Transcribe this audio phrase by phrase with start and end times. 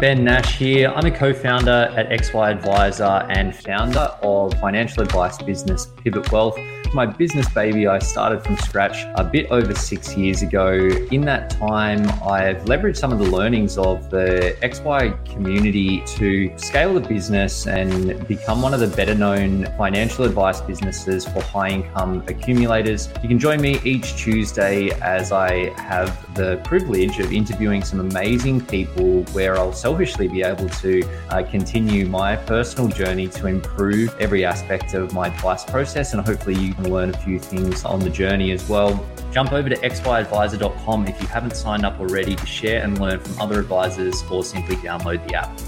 [0.00, 0.88] Ben Nash here.
[0.96, 6.56] I'm a co founder at XY Adviser and founder of financial advice business Pivot Wealth
[6.92, 10.72] my business baby I started from scratch a bit over six years ago.
[11.12, 16.94] In that time, I've leveraged some of the learnings of the XY community to scale
[16.94, 22.24] the business and become one of the better known financial advice businesses for high income
[22.26, 23.08] accumulators.
[23.22, 28.62] You can join me each Tuesday as I have the privilege of interviewing some amazing
[28.66, 34.44] people where I'll selfishly be able to uh, continue my personal journey to improve every
[34.44, 38.08] aspect of my advice process and hopefully you can learn a few things on the
[38.08, 39.04] journey as well.
[39.32, 43.40] Jump over to xyadviser.com if you haven't signed up already to share and learn from
[43.40, 45.58] other advisors or simply download the app.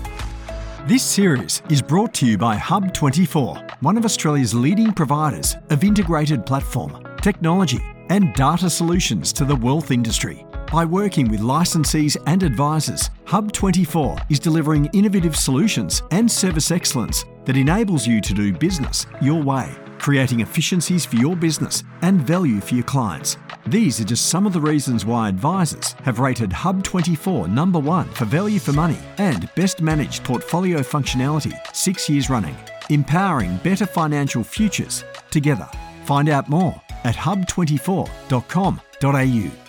[0.87, 6.47] This series is brought to you by Hub24, one of Australia's leading providers of integrated
[6.47, 10.47] platform, technology, and data solutions to the wealth industry.
[10.73, 17.59] By working with licensees and advisors, Hub24 is delivering innovative solutions and service excellence that
[17.59, 22.75] enables you to do business your way creating efficiencies for your business and value for
[22.75, 23.37] your clients.
[23.69, 28.25] These are just some of the reasons why advisors have rated Hub24 number one for
[28.25, 32.57] value for money and best managed portfolio functionality six years running,
[32.91, 35.69] empowering better financial futures together.
[36.05, 39.62] Find out more at hub24.com.au.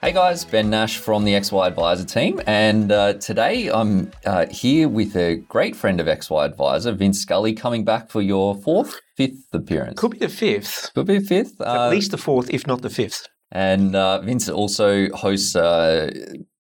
[0.00, 4.88] Hey guys, Ben Nash from the XY Adviser team, and uh, today I'm uh, here
[4.88, 9.52] with a great friend of XY Adviser, Vince Scully, coming back for your fourth, fifth
[9.52, 9.98] appearance.
[9.98, 10.92] Could be the fifth.
[10.94, 11.60] Could be fifth.
[11.60, 13.26] At uh, least the fourth, if not the fifth.
[13.50, 16.12] And uh, Vince also hosts uh,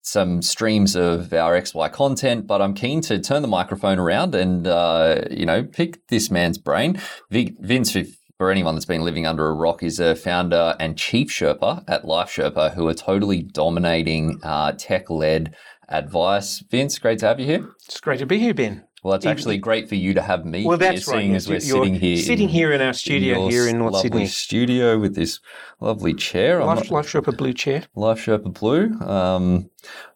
[0.02, 4.66] some streams of our XY content, but I'm keen to turn the microphone around and,
[4.66, 7.00] uh, you know, pick this man's brain.
[7.30, 11.30] Vince, if for anyone that's been living under a rock, is a founder and chief
[11.30, 15.56] Sherpa at Life Sherpa, who are totally dominating uh, tech led
[15.90, 16.64] advice.
[16.70, 17.70] Vince, great to have you here.
[17.86, 18.84] It's great to be here, Ben.
[19.04, 20.66] Well, it's actually great for you to have me.
[20.66, 21.22] Well, that's here, right.
[21.22, 23.94] Seeing as we're sitting here, sitting in, here in our studio in here in North
[23.94, 25.40] lovely Sydney, studio with this
[25.80, 26.64] lovely chair.
[26.64, 27.86] Life, Life Sherpa blue chair.
[27.96, 29.00] Life Sherpa blue.
[29.00, 29.70] Um,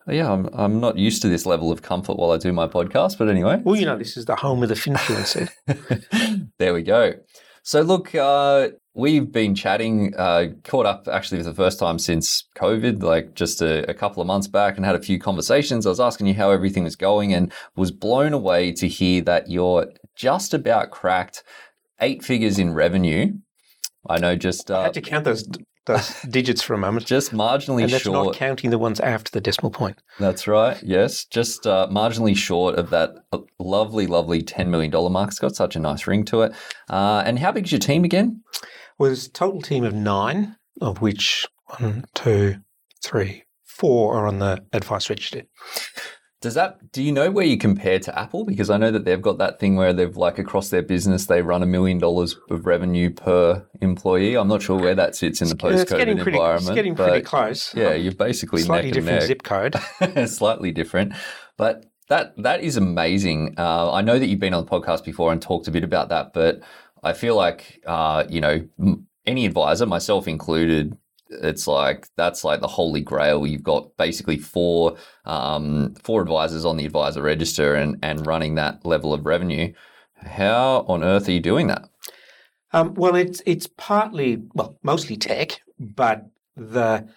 [0.08, 3.18] yeah, I'm, I'm not used to this level of comfort while I do my podcast,
[3.18, 3.62] but anyway.
[3.64, 5.50] Well, you know, this is the home of the finfluencer.
[6.58, 7.14] there we go.
[7.64, 12.46] So, look, uh, we've been chatting, uh, caught up actually for the first time since
[12.56, 15.86] COVID, like just a, a, couple of months back, and had a few conversations.
[15.86, 19.50] I was asking you how everything was going and was blown away to hear that
[19.50, 21.44] you're just about cracked
[22.00, 23.34] eight figures in revenue.
[24.10, 24.72] I know just.
[24.72, 25.48] Uh, I had to count those
[26.30, 27.06] digits for a moment.
[27.06, 28.28] Just marginally and that's short.
[28.28, 30.02] not counting the ones after the decimal point.
[30.20, 30.82] That's right.
[30.84, 35.30] Yes, just uh, marginally short of that uh, lovely, lovely ten million dollar mark.
[35.30, 36.54] It's got such a nice ring to it.
[36.90, 38.44] Uh, and how big is your team again?
[38.98, 41.48] Well, there's a total team of nine, of which
[41.80, 42.58] one, two,
[43.04, 45.44] three, four are on the advice register.
[46.42, 48.46] Does that do you know where you compare to Apple?
[48.46, 51.44] Because I know that they've got that thing where they've like across their business they
[51.44, 54.36] run a million dollars of revenue per employee.
[54.36, 56.62] I'm not sure where that sits in the post COVID environment.
[56.62, 57.76] It's getting pretty close.
[57.76, 59.28] Yeah, you're basically slightly neck different neck.
[59.28, 60.28] zip code.
[60.30, 61.14] slightly different,
[61.58, 63.54] but that that is amazing.
[63.58, 66.10] Uh, I know that you've been on the podcast before and talked a bit about
[66.10, 66.62] that, but
[67.04, 68.68] I feel like uh, you know
[69.28, 70.98] any advisor, myself included,
[71.32, 73.48] it's like that's like the holy grail.
[73.48, 78.86] You've got basically four um, four advisors on the advisor register and and running that
[78.86, 79.74] level of revenue.
[80.16, 81.90] How on earth are you doing that?
[82.74, 87.08] Um, well, it's it's partly well, mostly tech, but the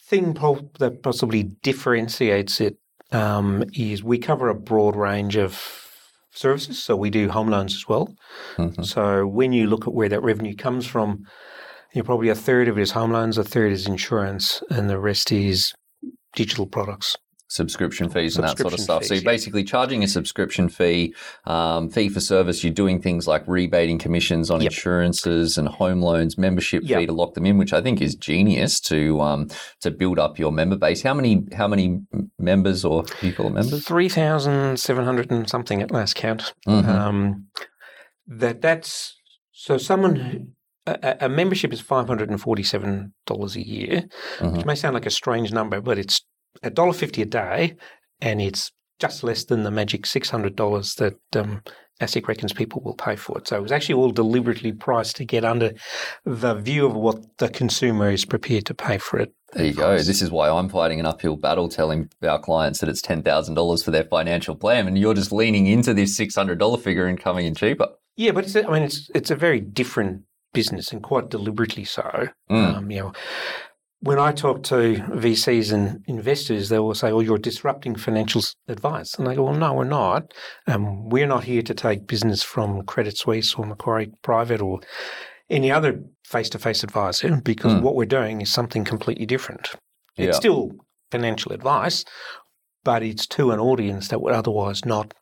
[0.00, 2.78] thing po- that possibly differentiates it
[3.12, 5.84] um, is we cover a broad range of
[6.30, 6.82] services.
[6.82, 8.14] So we do home loans as well.
[8.56, 8.82] Mm-hmm.
[8.82, 11.24] So when you look at where that revenue comes from,
[11.94, 14.90] you know, probably a third of it is home loans, a third is insurance, and
[14.90, 15.72] the rest is
[16.34, 17.16] digital products.
[17.46, 19.02] Subscription fees and that sort of stuff.
[19.02, 21.14] Fees, so you're basically charging a subscription fee,
[21.44, 22.64] um, fee for service.
[22.64, 24.72] You're doing things like rebating commissions on yep.
[24.72, 26.98] insurances and home loans, membership yep.
[26.98, 29.48] fee to lock them in, which I think is genius to um,
[29.82, 31.02] to build up your member base.
[31.02, 32.00] How many how many
[32.40, 33.86] members or people members?
[33.86, 36.54] Three thousand seven hundred and something at last count.
[36.66, 36.90] Mm-hmm.
[36.90, 37.46] Um,
[38.26, 39.16] that that's
[39.52, 40.54] so someone
[40.86, 44.02] a, a, membership is $547 a year,
[44.38, 44.56] mm-hmm.
[44.56, 46.24] which may sound like a strange number, but it's
[46.62, 47.76] $1.50 a day
[48.20, 51.62] and it's just less than the magic six hundred dollars that um,
[52.00, 53.48] ASIC reckons people will pay for it.
[53.48, 55.72] So it was actually all deliberately priced to get under
[56.24, 59.32] the view of what the consumer is prepared to pay for it.
[59.52, 59.96] There you go.
[59.98, 63.90] This is why I'm fighting an uphill battle telling our clients that it's $10,000 for
[63.92, 64.88] their financial plan.
[64.88, 67.88] And you're just leaning into this $600 figure and coming in cheaper.
[68.16, 70.22] Yeah, but it's, I mean, it's, it's a very different
[70.54, 72.28] business and quite deliberately so.
[72.50, 72.74] Mm.
[72.76, 73.12] Um, you know,
[74.00, 79.14] when I talk to VCs and investors, they will say, "Oh, you're disrupting financial advice,"
[79.14, 80.32] and I go, "Well, no, we're not.
[80.66, 84.80] Um, we're not here to take business from Credit Suisse or Macquarie Private or
[85.50, 87.82] any other face-to-face advisor because Mm.
[87.82, 89.68] what we're doing is something completely different.
[90.16, 90.28] Yeah.
[90.28, 90.72] It's still
[91.10, 92.04] financial advice,
[92.82, 95.12] but it's to an audience that would otherwise not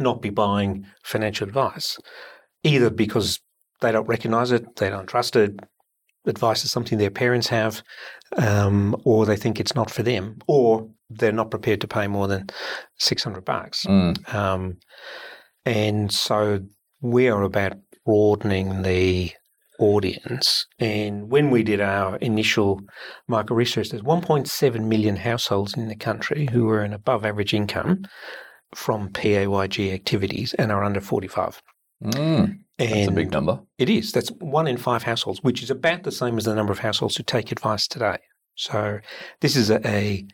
[0.00, 1.98] not be buying financial advice,
[2.62, 3.40] either because
[3.80, 5.58] they don't recognize it, they don't trust it,
[6.26, 7.82] advice is something their parents have,
[8.36, 12.28] um, or they think it's not for them, or they're not prepared to pay more
[12.28, 12.48] than
[12.98, 13.86] six hundred bucks.
[13.86, 14.34] Mm.
[14.34, 14.78] Um,
[15.64, 16.60] and so
[17.00, 19.32] we are about broadening the
[19.78, 20.66] audience.
[20.78, 22.80] And when we did our initial
[23.28, 28.04] market research, there's 1.7 million households in the country who are earn above average income
[28.74, 31.62] from PAYG activities and are under 45.
[32.02, 32.58] Mm.
[32.78, 33.60] And That's a big number.
[33.78, 34.12] it is.
[34.12, 37.16] That's one in five households, which is about the same as the number of households
[37.16, 38.18] who take advice today.
[38.54, 39.00] So
[39.40, 40.26] this is a, a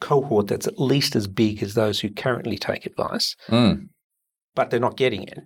[0.00, 3.88] cohort that's at least as big as those who currently take advice, Mm.
[4.54, 5.38] but they're not getting it.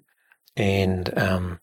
[0.57, 1.61] And um,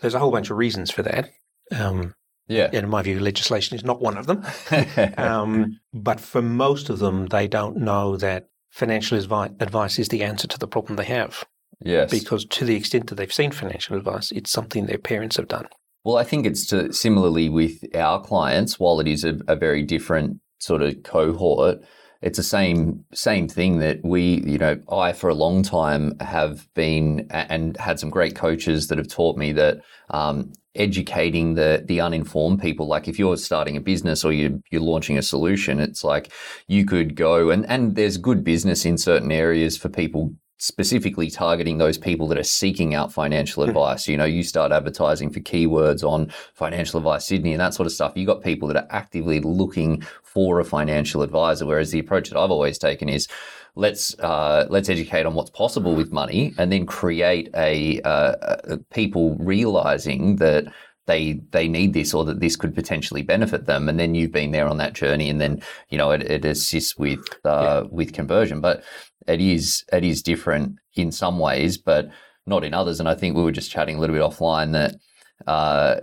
[0.00, 1.30] there's a whole bunch of reasons for that.
[1.74, 2.14] Um,
[2.46, 2.66] Yeah.
[2.66, 4.44] and in my view, legislation is not one of them.
[5.18, 10.46] Um, but for most of them, they don't know that financial advice is the answer
[10.48, 11.44] to the problem they have.
[11.82, 12.10] Yes.
[12.10, 15.66] Because to the extent that they've seen financial advice, it's something their parents have done.
[16.04, 19.82] Well, I think it's to, similarly with our clients, while it is a, a very
[19.82, 21.78] different sort of cohort,
[22.20, 26.66] it's the same same thing that we, you know, I for a long time have
[26.74, 29.78] been and had some great coaches that have taught me that
[30.10, 34.80] um, educating the the uninformed people, like if you're starting a business or you you're
[34.80, 36.32] launching a solution, it's like
[36.66, 41.78] you could go and and there's good business in certain areas for people specifically targeting
[41.78, 44.08] those people that are seeking out financial advice.
[44.08, 47.92] You know, you start advertising for keywords on financial advice Sydney and that sort of
[47.92, 48.12] stuff.
[48.16, 51.64] You got people that are actively looking for a financial advisor.
[51.64, 53.28] Whereas the approach that I've always taken is
[53.76, 58.34] let's uh, let's educate on what's possible with money and then create a, uh,
[58.64, 60.66] a people realizing that
[61.08, 63.88] they they need this or that this could potentially benefit them.
[63.88, 66.96] And then you've been there on that journey and then you know it, it assists
[66.96, 68.60] with uh, with conversion.
[68.60, 68.84] But
[69.26, 72.08] it is it is different in some ways but
[72.46, 73.00] not in others.
[73.00, 74.94] And I think we were just chatting a little bit offline that
[75.46, 76.02] uh,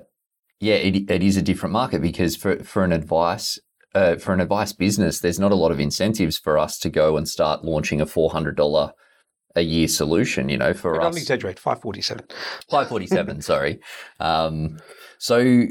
[0.59, 3.59] yeah it, it is a different market because for for an advice
[3.93, 7.15] uh, for an advice business there's not a lot of incentives for us to go
[7.15, 8.91] and start launching a $400
[9.55, 12.25] a year solution you know for I us don't exaggerate, 547.
[12.69, 13.79] 547, sorry.
[14.19, 14.79] Um,
[15.17, 15.65] so,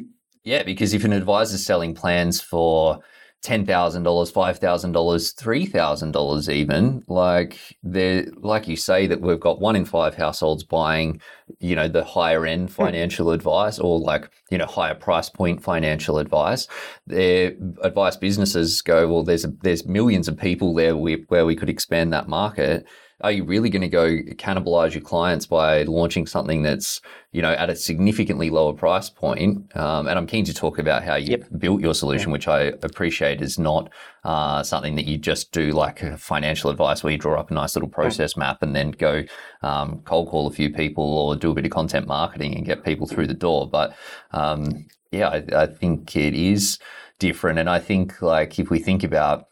[0.44, 3.00] yeah, because if an advisor's selling plans for
[3.44, 3.66] $10,000,
[4.02, 10.64] $5,000, $3,000 even, like they like you say that we've got one in five households
[10.64, 11.20] buying,
[11.60, 16.19] you know, the higher end financial advice or like, you know, higher price point financial
[16.19, 16.66] advice.
[17.06, 17.52] Their
[17.82, 21.69] advice businesses go, well, there's, a, there's millions of people there we, where we could
[21.69, 22.86] expand that market
[23.20, 27.00] are you really going to go cannibalize your clients by launching something that's
[27.32, 29.74] you know at a significantly lower price point?
[29.77, 33.41] Um, and i'm keen to talk about how you built your solution which i appreciate
[33.41, 33.91] is not
[34.24, 37.77] uh, something that you just do like financial advice where you draw up a nice
[37.77, 39.22] little process map and then go
[39.62, 42.84] um, cold call a few people or do a bit of content marketing and get
[42.84, 43.69] people through the door.
[43.69, 43.94] But
[44.32, 46.79] um, yeah I, I think it is
[47.19, 47.58] different.
[47.58, 49.48] And i think like if we think about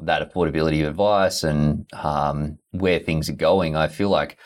[0.00, 4.38] that affordability of advice and um, where things are going, I feel like,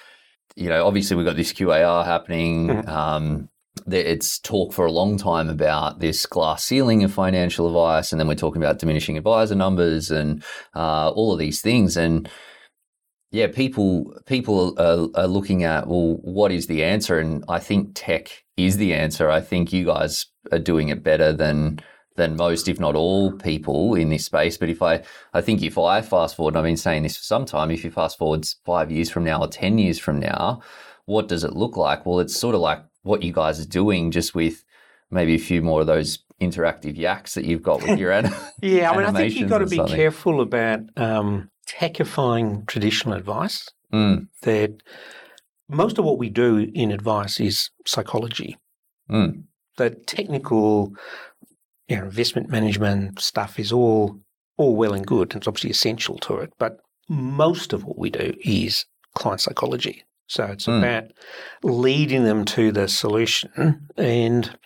[0.56, 2.68] you know, obviously we've got this QAR happening.
[2.68, 2.88] Mhm.
[2.88, 3.48] Um,
[3.90, 8.28] it's talk for a long time about this glass ceiling of financial advice, and then
[8.28, 10.42] we're talking about diminishing advisor numbers and
[10.74, 11.96] uh, all of these things.
[11.96, 12.28] And
[13.30, 17.18] yeah, people people are, are looking at well, what is the answer?
[17.18, 19.30] And I think tech is the answer.
[19.30, 21.80] I think you guys are doing it better than
[22.16, 24.56] than most, if not all, people in this space.
[24.56, 25.02] But if I,
[25.32, 27.84] I think if I fast forward, and I've been saying this for some time, if
[27.84, 30.60] you fast forward five years from now or 10 years from now,
[31.06, 32.04] what does it look like?
[32.06, 34.64] Well, it's sort of like what you guys are doing, just with
[35.10, 38.90] maybe a few more of those interactive yaks that you've got with your an- Yeah,
[38.90, 39.96] I mean, I think you've got to be something.
[39.96, 43.68] careful about um, techifying traditional advice.
[43.92, 44.82] Mm, That
[45.68, 48.58] most of what we do in advice is psychology.
[49.10, 49.42] mm,
[49.76, 50.92] The technical,
[51.90, 54.16] you know, investment management stuff is all
[54.56, 55.34] all well and good.
[55.34, 56.78] It's obviously essential to it, but
[57.08, 60.04] most of what we do is client psychology.
[60.28, 60.78] So it's Mm.
[60.78, 61.04] about
[61.62, 63.88] leading them to the solution.
[63.96, 64.56] And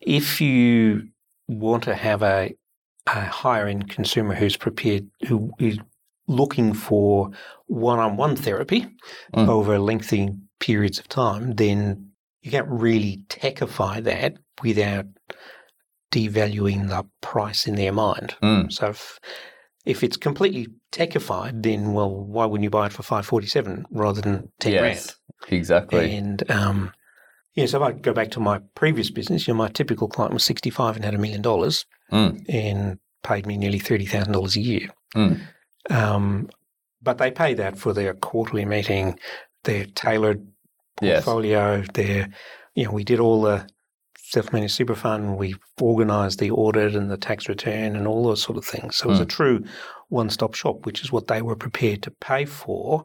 [0.00, 1.08] if you
[1.48, 2.52] want to have a,
[3.06, 5.78] a higher end consumer who's prepared, who is
[6.26, 7.30] looking for
[7.66, 8.86] one on one therapy
[9.34, 9.48] Mm.
[9.48, 10.30] over lengthy
[10.60, 12.10] periods of time, then
[12.42, 15.06] you can't really techify that without
[16.12, 18.36] devaluing the price in their mind.
[18.42, 18.70] Mm.
[18.72, 19.18] So if,
[19.84, 23.84] if it's completely techified, then well, why wouldn't you buy it for five forty seven
[23.90, 25.16] rather than ten Yes,
[25.48, 26.14] exactly.
[26.14, 26.92] And um,
[27.54, 30.32] yeah, so if I go back to my previous business, you know, my typical client
[30.34, 32.44] was sixty five and had a million dollars Mm.
[32.48, 34.88] and paid me nearly thirty thousand dollars a year.
[35.16, 35.40] Mm.
[35.90, 36.50] Um,
[37.00, 39.18] but they pay that for their quarterly meeting,
[39.64, 40.46] their tailored
[41.00, 41.24] Yes.
[41.24, 42.28] portfolio, their
[42.74, 43.66] you know, we did all the
[44.32, 48.56] self-managed super fund, we organised the audit and the tax return and all those sort
[48.56, 48.96] of things.
[48.96, 49.24] So it was Hmm.
[49.24, 49.64] a true
[50.08, 53.04] one-stop shop, which is what they were prepared to pay for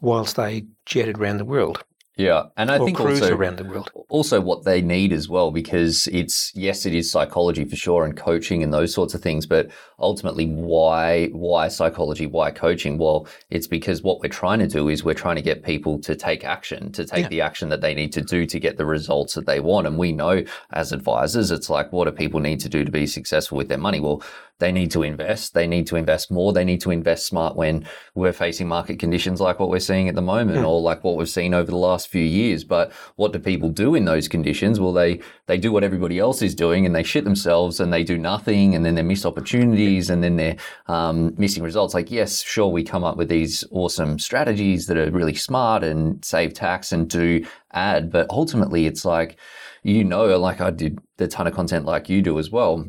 [0.00, 1.84] whilst they jetted around the world
[2.18, 3.90] Yeah, and I think also around the world.
[4.08, 8.16] also what they need as well because it's yes it is psychology for sure and
[8.16, 13.66] coaching and those sorts of things but ultimately why why psychology why coaching well it's
[13.66, 16.90] because what we're trying to do is we're trying to get people to take action
[16.92, 17.28] to take Yeah.
[17.28, 19.98] the action that they need to do to get the results that they want and
[19.98, 20.42] we know
[20.72, 23.76] as advisors it's like what do people need to do to be successful with their
[23.78, 24.22] money well
[24.58, 25.52] they need to invest.
[25.52, 26.52] They need to invest more.
[26.52, 30.14] They need to invest smart when we're facing market conditions like what we're seeing at
[30.14, 32.64] the moment or like what we've seen over the last few years.
[32.64, 34.80] But what do people do in those conditions?
[34.80, 38.02] Well they they do what everybody else is doing and they shit themselves and they
[38.02, 41.92] do nothing and then they miss opportunities and then they're um, missing results.
[41.92, 46.24] Like yes sure we come up with these awesome strategies that are really smart and
[46.24, 49.38] save tax and do ad but ultimately it's like
[49.82, 52.88] you know like i did the ton of content like you do as well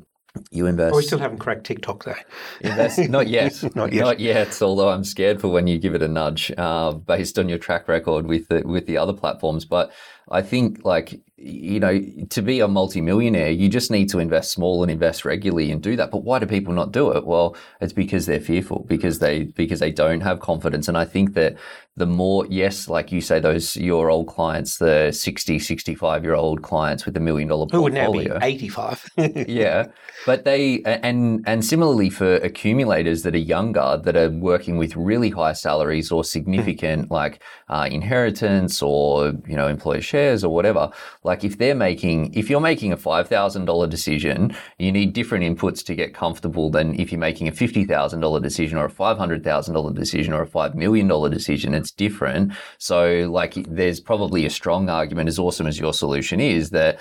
[0.51, 2.15] you invest Oh, we still haven't cracked TikTok though.
[2.61, 3.75] Invest, not yet.
[3.75, 4.03] Not yet.
[4.03, 4.61] Not yet.
[4.61, 7.87] Although I'm scared for when you give it a nudge, uh, based on your track
[7.87, 9.65] record with the, with the other platforms.
[9.65, 9.91] But
[10.29, 14.81] I think, like you know, to be a multimillionaire, you just need to invest small
[14.81, 16.09] and invest regularly and do that.
[16.09, 17.27] But why do people not do it?
[17.27, 20.87] Well, it's because they're fearful, because they because they don't have confidence.
[20.87, 21.55] And I think that
[21.95, 26.63] the more, yes, like you say, those your old clients, the 60, 65 year old
[26.63, 29.09] clients with the million dollar portfolio, Who would now be 85.
[29.47, 29.87] yeah,
[30.25, 35.29] but they and and similarly for accumulators that are younger that are working with really
[35.29, 40.01] high salaries or significant like uh, inheritance or you know employer
[40.43, 40.89] or whatever.
[41.23, 45.43] Like if they're making if you're making a five thousand dollar decision, you need different
[45.43, 48.89] inputs to get comfortable than if you're making a fifty thousand dollar decision or a
[48.89, 51.73] five hundred thousand dollar decision or a five million dollar decision.
[51.73, 52.53] It's different.
[52.77, 56.99] So like there's probably a strong argument, as awesome as your solution is, that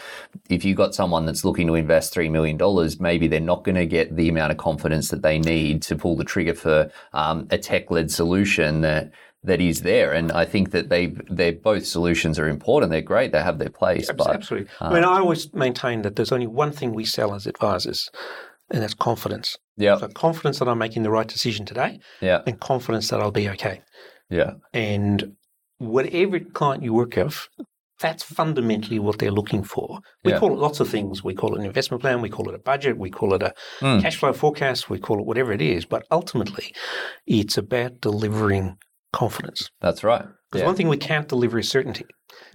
[0.49, 2.59] if you've got someone that's looking to invest $3 million,
[3.01, 6.17] maybe they're not going to get the amount of confidence that they need to pull
[6.17, 9.11] the trigger for um, a tech led solution that
[9.47, 10.13] that is there.
[10.13, 12.91] And I think that they they both solutions are important.
[12.93, 13.33] They're great.
[13.33, 14.11] They have their place.
[14.13, 14.69] But Absolutely.
[14.81, 18.09] I mean, I always maintain that there's only one thing we sell as advisors,
[18.71, 19.57] and that's confidence.
[19.77, 23.31] yeah, So confidence that I'm making the right decision today yeah, and confidence that I'll
[23.43, 23.81] be okay.
[24.31, 25.37] yeah, And
[25.79, 27.49] whatever client you work with,
[28.01, 30.01] that's fundamentally what they're looking for.
[30.25, 30.39] We Yeah.
[30.39, 31.23] call it lots of things.
[31.25, 33.53] We call it an investment plan, we call it a budget, we call it a
[33.81, 34.03] Mm.
[34.03, 35.85] cash flow forecast, we call it whatever it is.
[35.87, 36.75] But ultimately,
[37.27, 38.77] it's about delivering
[39.21, 39.71] confidence.
[39.81, 40.25] that's right.
[40.51, 40.67] Because Yeah.
[40.67, 42.05] one thing we can't deliver is certainty.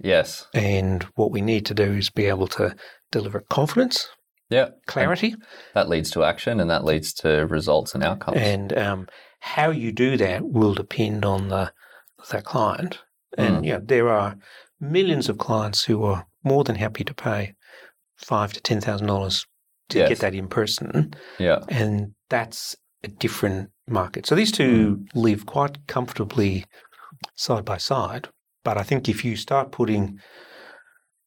[0.00, 0.46] Yes.
[0.54, 2.74] And what we need to do is be able to
[3.10, 4.08] deliver confidence,
[4.48, 4.68] Yeah.
[4.86, 5.34] clarity,
[5.74, 7.28] That leads to action and that leads to
[7.58, 8.38] results and outcomes.
[8.38, 9.08] and um,
[9.40, 11.72] how you do that will depend on the
[12.30, 13.00] the client.
[13.36, 13.66] And Mm.
[13.66, 14.36] yeah, there are
[14.78, 17.54] millions of clients who are more than happy to pay
[18.16, 19.44] five to ten thousand dollars
[19.88, 20.08] to Yes.
[20.10, 21.58] get that in person, yeah.
[21.68, 24.26] and that's a different market.
[24.26, 25.08] So these two Mm.
[25.14, 26.64] live quite comfortably
[27.34, 28.28] side by side.
[28.64, 30.20] But I think if you start putting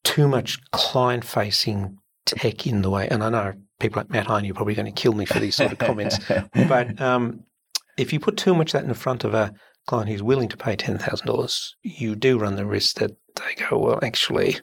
[0.04, 4.44] too much client facing tech in the way, and I know people like Matt Heine,
[4.44, 6.18] you're probably going to kill me for these sort of comments,
[6.54, 7.44] but um,
[7.98, 9.52] if you put too much of that in front of a
[9.86, 13.98] client who's willing to pay $10,000, you do run the risk that they go, well,
[14.02, 14.56] actually,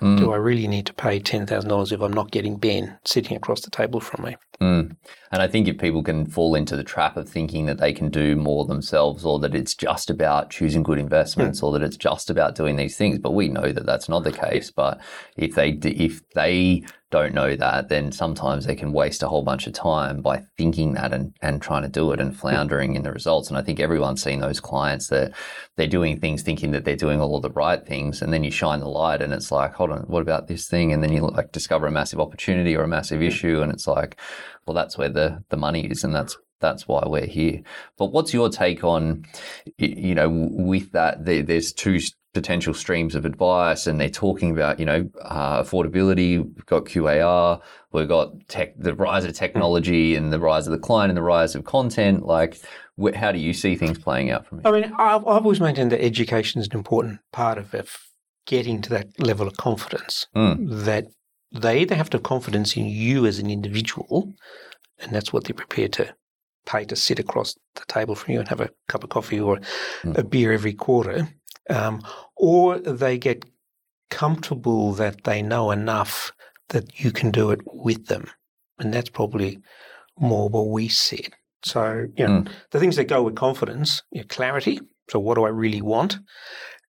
[0.00, 0.18] Mm.
[0.18, 3.70] do I really need to pay $10,000 if I'm not getting Ben sitting across the
[3.70, 4.36] table from me?
[4.60, 4.94] Mm.
[5.32, 8.10] And I think if people can fall into the trap of thinking that they can
[8.10, 12.28] do more themselves or that it's just about choosing good investments or that it's just
[12.28, 14.70] about doing these things, but we know that that's not the case.
[14.70, 15.00] But
[15.36, 19.66] if they if they don't know that, then sometimes they can waste a whole bunch
[19.66, 23.12] of time by thinking that and, and trying to do it and floundering in the
[23.12, 23.48] results.
[23.48, 25.32] And I think everyone's seen those clients that
[25.76, 28.15] they're doing things thinking that they're doing all of the right things.
[28.22, 30.92] And then you shine the light and it's like, hold on, what about this thing?
[30.92, 33.60] And then you like discover a massive opportunity or a massive issue.
[33.62, 34.16] And it's like,
[34.66, 36.04] well, that's where the, the money is.
[36.04, 37.60] And that's that's why we're here.
[37.98, 39.26] But what's your take on,
[39.78, 41.24] you know, with that?
[41.24, 42.00] There's two
[42.32, 46.38] potential streams of advice, and they're talking about, you know, uh, affordability.
[46.38, 47.60] We've got QAR,
[47.92, 51.22] we've got tech, the rise of technology, and the rise of the client, and the
[51.22, 52.26] rise of content.
[52.26, 52.58] Like,
[53.14, 54.68] how do you see things playing out from here?
[54.68, 57.88] I mean, I've, I've always maintained that education is an important part of it,
[58.46, 60.56] getting to that level of confidence mm.
[60.84, 61.06] that
[61.52, 64.32] they either have to have confidence in you as an individual,
[64.98, 66.14] and that's what they're prepared to
[66.66, 69.58] pay to sit across the table from you and have a cup of coffee or
[70.02, 70.16] mm.
[70.16, 71.28] a beer every quarter,
[71.70, 72.02] um,
[72.36, 73.44] or they get
[74.10, 76.32] comfortable that they know enough
[76.68, 78.28] that you can do it with them.
[78.78, 79.58] And that's probably
[80.18, 81.32] more what we said.
[81.62, 82.48] So, you know, mm.
[82.70, 84.80] the things that go with confidence, you know, clarity.
[85.08, 86.18] So, what do I really want?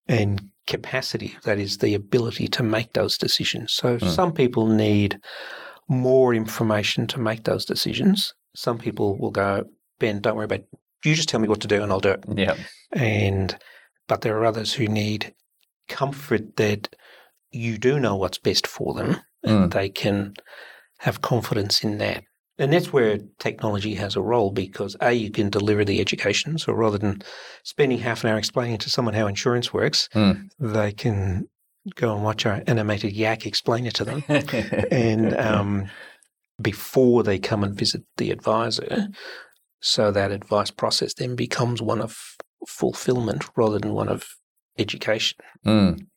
[0.08, 3.74] And capacity, that is the ability to make those decisions.
[3.74, 4.10] So, mm.
[4.10, 5.20] some people need
[5.88, 8.34] more information to make those decisions.
[8.56, 9.66] Some people will go,
[10.00, 10.68] Ben, don't worry about it.
[11.06, 12.24] You just tell me what to do and I'll do it.
[12.36, 12.56] Yeah.
[12.92, 13.58] And,
[14.08, 15.34] but there are others who need
[15.88, 16.96] comfort that
[17.52, 19.74] you do know what's best for them and mm.
[19.74, 20.34] they can
[21.00, 22.24] have confidence in that.
[22.60, 26.58] And that's where technology has a role because A, you can deliver the education.
[26.58, 27.22] So rather than
[27.64, 30.50] spending half an hour explaining to someone how insurance works, mm.
[30.60, 31.48] they can
[31.96, 34.24] go and watch our animated yak explain it to them.
[34.92, 35.90] and um,
[36.62, 39.08] before they come and visit the advisor,
[39.80, 42.18] so that advice process then becomes one of
[42.68, 44.36] fulfillment rather than one of
[44.78, 45.38] education.
[45.66, 46.08] Mm.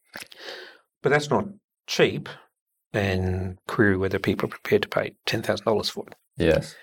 [1.03, 1.45] But that's not
[1.87, 2.29] cheap
[2.93, 6.15] and query whether people are prepared to pay $10,000 for it.
[6.41, 6.75] Yes.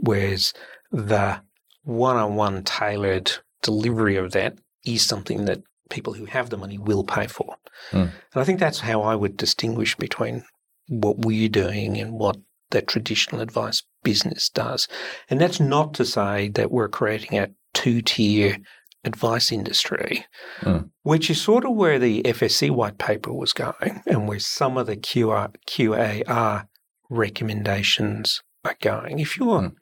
[0.00, 0.52] Whereas
[0.90, 1.40] the
[1.82, 3.32] one on one tailored
[3.62, 7.56] delivery of that is something that people who have the money will pay for.
[7.92, 8.10] Mm.
[8.10, 10.44] And I think that's how I would distinguish between
[10.88, 12.36] what we're doing and what
[12.70, 14.88] the traditional advice business does.
[15.30, 18.58] And that's not to say that we're creating a two tier
[19.04, 20.26] advice industry,
[20.60, 20.90] mm.
[21.02, 24.86] which is sort of where the FSC white paper was going and where some of
[24.86, 26.66] the QR, QAR
[27.08, 28.42] recommendations
[28.80, 29.18] going.
[29.18, 29.74] If you're, mm.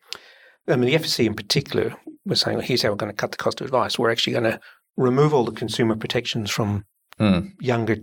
[0.68, 1.94] I mean, the FSC in particular
[2.25, 3.99] was saying, well, here's how we're going to cut the cost of advice.
[3.99, 4.61] We're actually going to
[4.97, 6.85] remove all the consumer protections from
[7.18, 7.51] mm.
[7.61, 7.97] younger,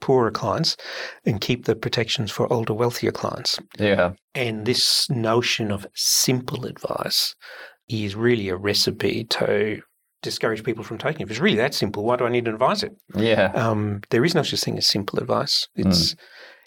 [0.00, 0.76] poorer clients
[1.24, 3.58] and keep the protections for older, wealthier clients.
[3.78, 4.12] Yeah.
[4.34, 7.34] And this notion of simple advice
[7.88, 9.80] is really a recipe to
[10.22, 11.24] discourage people from taking it.
[11.24, 12.90] If it's really that simple, why do I need an advisor?
[13.14, 13.52] Yeah.
[13.54, 15.68] Um, there is no such thing as simple advice.
[15.76, 16.18] It's mm.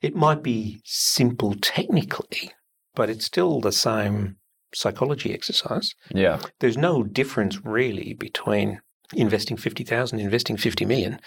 [0.02, 2.52] it might be simple technically,
[3.00, 4.36] but it's still the same
[4.76, 5.96] psychology exercise.
[6.14, 6.42] Yeah.
[6.60, 8.82] There's no difference really between
[9.14, 11.22] investing 50,000 investing 50 million.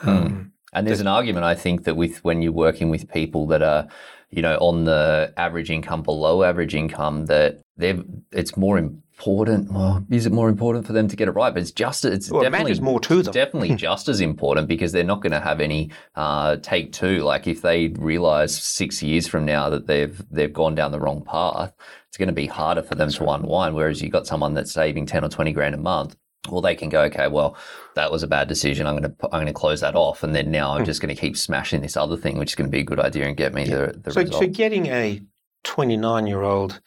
[0.00, 0.08] Hmm.
[0.10, 3.62] Um, and there's an argument, I think, that with when you're working with people that
[3.62, 3.88] are,
[4.28, 8.76] you know, on the average income, below average income, that they've it's more
[9.18, 9.72] important.
[9.72, 11.52] Well, is it more important for them to get it right?
[11.52, 13.32] But it's just it's well, definitely it more to them.
[13.32, 17.18] Definitely just as important because they're not going to have any uh, take two.
[17.18, 21.24] Like if they realize six years from now that they've they've gone down the wrong
[21.24, 21.72] path,
[22.08, 23.74] it's going to be harder for them to unwind.
[23.74, 26.16] Whereas you have got someone that's saving ten or twenty grand a month
[26.50, 27.56] well, they can go, okay, well,
[27.94, 28.86] that was a bad decision.
[28.86, 30.84] I'm going to I'm going to close that off, and then now I'm hmm.
[30.84, 33.00] just going to keep smashing this other thing, which is going to be a good
[33.00, 33.86] idea and get me yeah.
[33.86, 34.42] the, the so, result.
[34.42, 35.20] So, getting a
[35.64, 36.80] 29 year old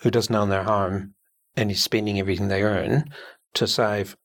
[0.00, 1.13] who doesn't own their home
[1.56, 3.04] and is spending everything they earn
[3.54, 4.16] to save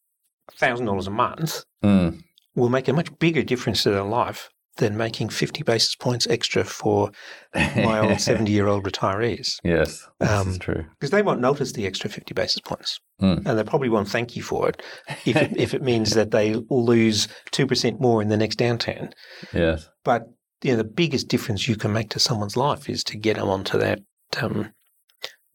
[0.54, 2.20] thousand dollars a month mm.
[2.56, 6.64] will make a much bigger difference to their life than making 50 basis points extra
[6.64, 7.12] for
[7.54, 9.58] my old 70 year old retirees.
[9.64, 10.86] Yes, that's um, true.
[10.98, 13.00] Because they won't notice the extra 50 basis points.
[13.22, 13.46] Mm.
[13.46, 14.82] And they probably won't thank you for it
[15.26, 19.12] if, it if it means that they lose 2% more in the next downturn.
[19.54, 19.90] Yes.
[20.04, 20.24] But
[20.64, 23.50] you know, the biggest difference you can make to someone's life is to get them
[23.50, 24.00] onto that
[24.42, 24.72] um,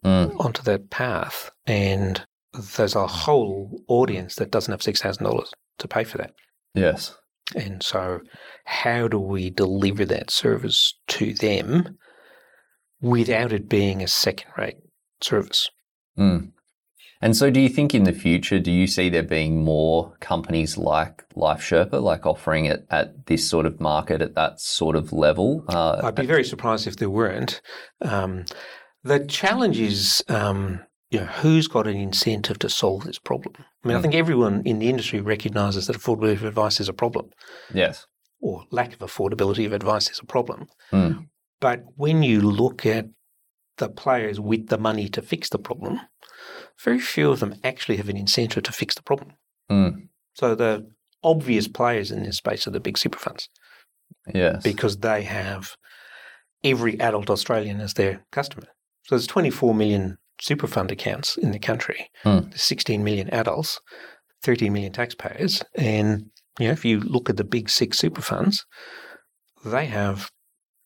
[0.05, 0.39] mm.
[0.39, 1.51] onto that path.
[1.67, 2.25] And
[2.77, 5.47] there's a whole audience that doesn't have $6,000
[5.79, 6.33] to pay for that.
[6.75, 7.17] Yes.
[7.55, 8.21] And so,
[8.65, 11.99] how do we deliver that service to them
[13.03, 14.79] without it being a second rate
[15.21, 15.69] service?
[16.19, 16.53] Mm.
[17.21, 20.79] And so, do you think in the future, do you see there being more companies
[20.79, 25.13] like Life Sherpa, like offering it at this sort of market, at that sort of
[25.13, 25.65] level?
[25.69, 27.61] Uh, I'd be very surprised if there weren't.
[28.01, 28.47] Um,
[29.05, 33.55] the challenge is um, you know, who's got an incentive to solve this problem?
[33.59, 33.99] I mean, mm.
[33.99, 34.03] I hmm.
[34.03, 37.31] think everyone in the industry recognizes that affordability of advice is a problem.
[37.73, 38.07] Yes.
[38.41, 40.67] Or lack of affordability of advice is a problem.
[40.93, 41.29] Mm.
[41.61, 43.07] But when you look at
[43.79, 46.01] the players with the money to fix the problem,
[46.83, 49.35] very few of them actually have an incentive to fix the problem.
[49.71, 50.09] Mm.
[50.35, 50.91] So the
[51.23, 53.49] obvious players in this space are the big super funds.
[54.35, 54.63] Yes.
[54.63, 55.77] Because they have
[56.63, 58.67] every adult Australian as their customer.
[59.05, 62.11] So there's 24 million super fund accounts in the country.
[62.25, 63.81] There's 16 million adults,
[64.43, 66.27] 13 million taxpayers, and
[66.59, 68.65] you know if you look at the big six super funds,
[69.65, 70.31] they have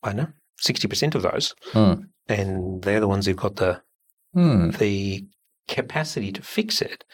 [0.03, 0.29] I don't know
[0.65, 1.95] 60% of those, Hmm.
[2.29, 3.83] and they're the ones who've got the
[4.35, 4.71] Hmm.
[4.71, 5.27] the
[5.69, 7.05] capacity to fix it.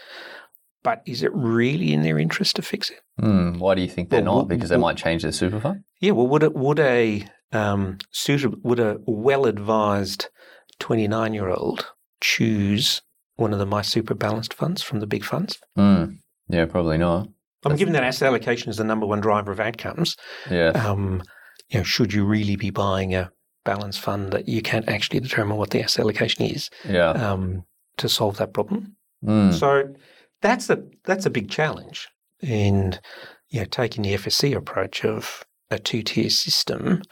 [0.83, 3.01] But is it really in their interest to fix it?
[3.19, 3.59] Hmm.
[3.59, 4.49] Why do you think they're Well, not?
[4.49, 5.85] Because they might change their super fund?
[6.01, 10.29] Yeah, well, would it would a um, suitable would a well advised
[10.79, 11.87] twenty nine year old
[12.21, 13.03] choose
[13.37, 15.59] one of the My Super balanced funds from the big funds?
[15.77, 16.05] Hmm.
[16.49, 17.27] Yeah, probably not.
[17.27, 20.17] I'm That's- given that asset allocation is the number one driver of outcomes.
[20.51, 20.69] Yeah.
[20.71, 21.23] Um,
[21.71, 23.31] you know, should you really be buying a
[23.65, 27.11] balanced fund that you can't actually determine what the asset allocation is Yeah.
[27.11, 27.65] um,
[27.97, 28.97] to solve that problem?
[29.25, 29.51] Hmm.
[29.53, 29.95] So
[30.43, 32.07] that's a that's a big challenge.
[32.43, 33.01] And
[33.49, 37.03] you know, taking the FSC approach of a two tier system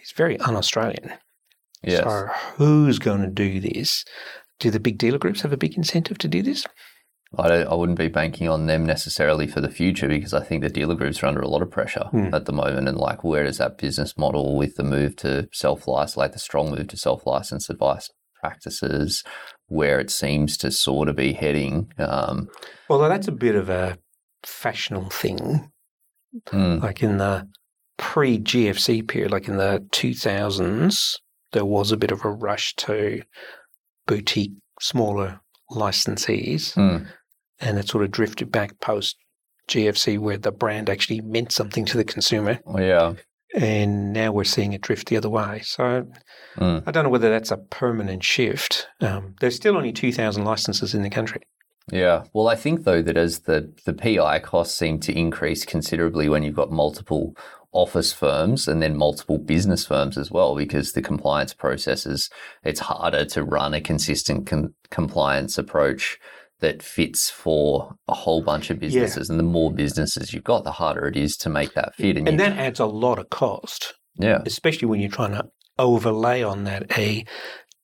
[0.00, 1.12] is very un Australian.
[1.82, 2.04] Yes.
[2.04, 4.04] So who's going to do this?
[4.58, 6.66] Do the big dealer groups have a big incentive to do this?
[7.38, 10.62] I, don't, I wouldn't be banking on them necessarily for the future because I think
[10.62, 12.34] the dealer groups are under a lot of pressure Hmm.
[12.34, 12.88] at the moment.
[12.88, 16.38] And like, where does that business model with the move to self license, like the
[16.40, 19.22] strong move to self license advice practices,
[19.68, 21.92] where it seems to sort of be heading?
[21.98, 22.48] Um,
[22.88, 23.96] Although that's a bit of a
[24.42, 25.70] fashionable thing.
[26.50, 27.48] hmm, Like in the
[27.96, 31.14] pre GFC period, like in the 2000s,
[31.52, 33.22] there was a bit of a rush to
[34.06, 36.74] boutique, smaller licensees.
[36.74, 37.04] hmm,
[37.60, 39.16] and it sort of drifted back post
[39.68, 42.58] GFC where the brand actually meant something to the consumer.
[42.64, 43.12] well, yeah.
[43.52, 45.60] And now we're seeing it drift the other way.
[45.64, 46.06] So
[46.56, 46.78] Hmm.
[46.86, 48.86] I don't know whether that's a permanent shift.
[49.00, 51.42] Um, there's still only 2,000 licenses in the country.
[51.90, 52.24] Yeah.
[52.32, 56.44] Well, I think though that as the the PI costs seem to increase considerably when
[56.44, 57.34] you've got multiple
[57.72, 62.28] office firms and then multiple business firms as well, because the compliance processes
[62.64, 66.18] it's harder to run a consistent com- compliance approach
[66.60, 69.30] that fits for a whole bunch of businesses.
[69.30, 72.16] And the more businesses you've got, the harder it is to make that fit.
[72.18, 76.42] And you- that adds a lot of cost, yeah, especially when you're trying to overlay
[76.42, 77.24] on that a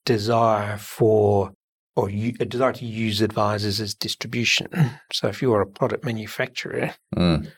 [0.05, 1.53] desire for
[1.95, 4.67] or you, a desire to use advisors as distribution.
[5.11, 7.51] So if you're a product manufacturer, Mm.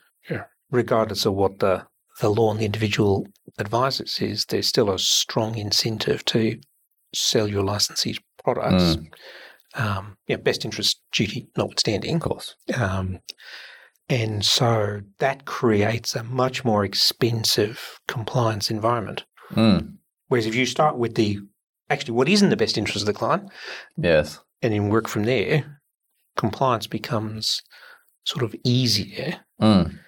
[0.71, 1.85] regardless of what the,
[2.19, 3.27] the law on the individual
[3.57, 6.59] advisors is, there's still a strong incentive to
[7.13, 8.97] sell your licensee's products.
[9.75, 12.15] Um, yeah, best interest duty notwithstanding.
[12.15, 12.55] of course.
[12.75, 13.19] Um,
[14.09, 19.25] and so that creates a much more expensive compliance environment.
[19.51, 19.97] Mm.
[20.27, 21.39] Whereas if you start with the
[21.89, 23.49] actually what is in the best interest of the client
[23.97, 24.39] Yes.
[24.61, 25.81] and then work from there,
[26.37, 27.61] compliance becomes
[28.25, 29.37] sort of easier.
[29.61, 29.99] Mm.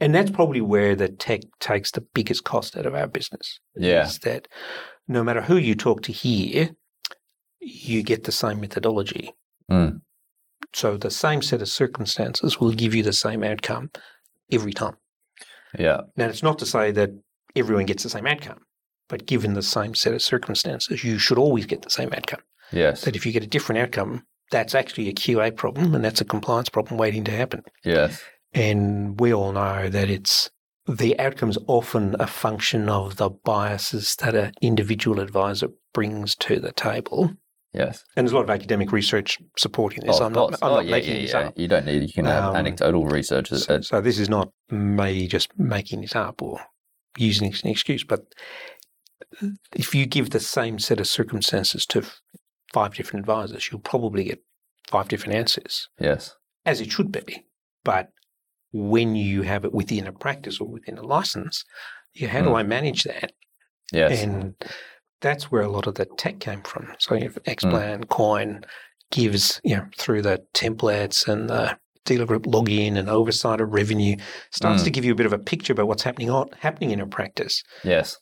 [0.00, 3.58] And that's probably where the tech takes the biggest cost out of our business.
[3.76, 4.06] Yeah.
[4.06, 4.46] Is that
[5.08, 6.70] no matter who you talk to here,
[7.60, 9.32] you get the same methodology.
[9.70, 10.00] Mm.
[10.72, 13.90] So the same set of circumstances will give you the same outcome
[14.52, 14.96] every time.
[15.78, 16.02] Yeah.
[16.16, 17.10] Now, it's not to say that
[17.56, 18.60] everyone gets the same outcome,
[19.08, 22.40] but given the same set of circumstances, you should always get the same outcome.
[22.70, 23.02] Yes.
[23.02, 26.24] That if you get a different outcome, that's actually a QA problem and that's a
[26.24, 27.62] compliance problem waiting to happen.
[27.84, 28.22] Yes.
[28.52, 30.50] And we all know that it's
[30.86, 36.72] the outcome's often a function of the biases that an individual advisor brings to the
[36.72, 37.34] table.
[37.74, 38.04] Yes.
[38.16, 40.18] And there's a lot of academic research supporting this.
[40.18, 40.54] Oh, I'm not.
[40.54, 41.40] I'm oh, not yeah, making yeah, this yeah.
[41.40, 41.58] up.
[41.58, 42.02] You don't need.
[42.02, 43.50] You can have Um, anecdotal research.
[43.50, 46.60] So, so this is not me just making this up or
[47.18, 48.24] using an excuse, but
[49.76, 52.04] if you give the same set of circumstances to
[52.72, 54.42] five different advisors, you'll probably get
[54.88, 56.34] five different answers, yes.
[56.64, 57.44] as it should be.
[57.84, 58.10] But
[58.72, 61.64] when you have it within a practice or within a license,
[62.14, 62.56] you how do Hmm.
[62.56, 63.32] I manage that?
[63.92, 64.22] Yes.
[64.22, 64.54] And
[65.20, 66.88] that's where a lot of the tech came from.
[66.98, 67.34] So you Hmm.
[67.34, 68.64] have Xplan, Coin
[69.10, 74.16] gives, you know, through the templates and the dealer group login and oversight of revenue,
[74.50, 74.84] starts Mm.
[74.84, 77.06] to give you a bit of a picture about what's happening on, happening in a
[77.06, 77.62] practice.
[77.84, 78.18] yes.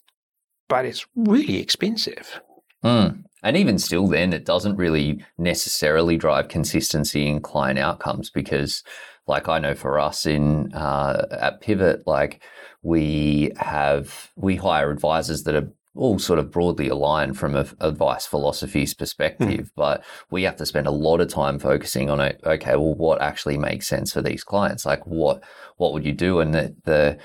[0.69, 2.41] But it's really expensive.
[2.85, 3.23] Mm.
[3.45, 8.83] And even still, then it doesn't really necessarily drive consistency in client outcomes because,
[9.27, 12.43] like I know for us in uh, at Pivot, like
[12.83, 18.27] we have we hire advisors that are all sort of broadly aligned from a advice
[18.27, 22.41] philosophies perspective, but we have to spend a lot of time focusing on it.
[22.45, 24.85] Okay, well, what actually makes sense for these clients?
[24.85, 25.43] Like, what
[25.77, 26.41] what would you do?
[26.41, 27.19] And the, the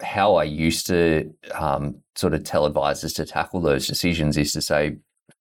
[0.00, 4.62] how I used to um, sort of tell advisors to tackle those decisions is to
[4.62, 4.98] say,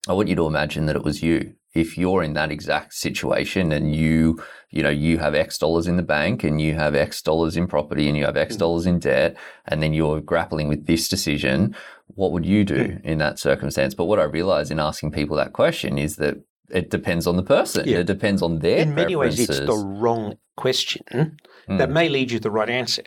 [0.08, 1.54] I want you to imagine that it was you.
[1.77, 5.95] If you're in that exact situation and you, you know, you have X dollars in
[5.97, 8.99] the bank and you have X dollars in property and you have X dollars in
[8.99, 11.75] debt, and then you're grappling with this decision,
[12.07, 13.93] what would you do in that circumstance?
[13.93, 16.35] But what I realized in asking people that question is that
[16.69, 17.87] it depends on the person.
[17.87, 17.99] Yeah.
[17.99, 21.37] It depends on their In many ways, it's the wrong question
[21.67, 21.93] that Mm.
[21.93, 23.03] may lead you to the right answer,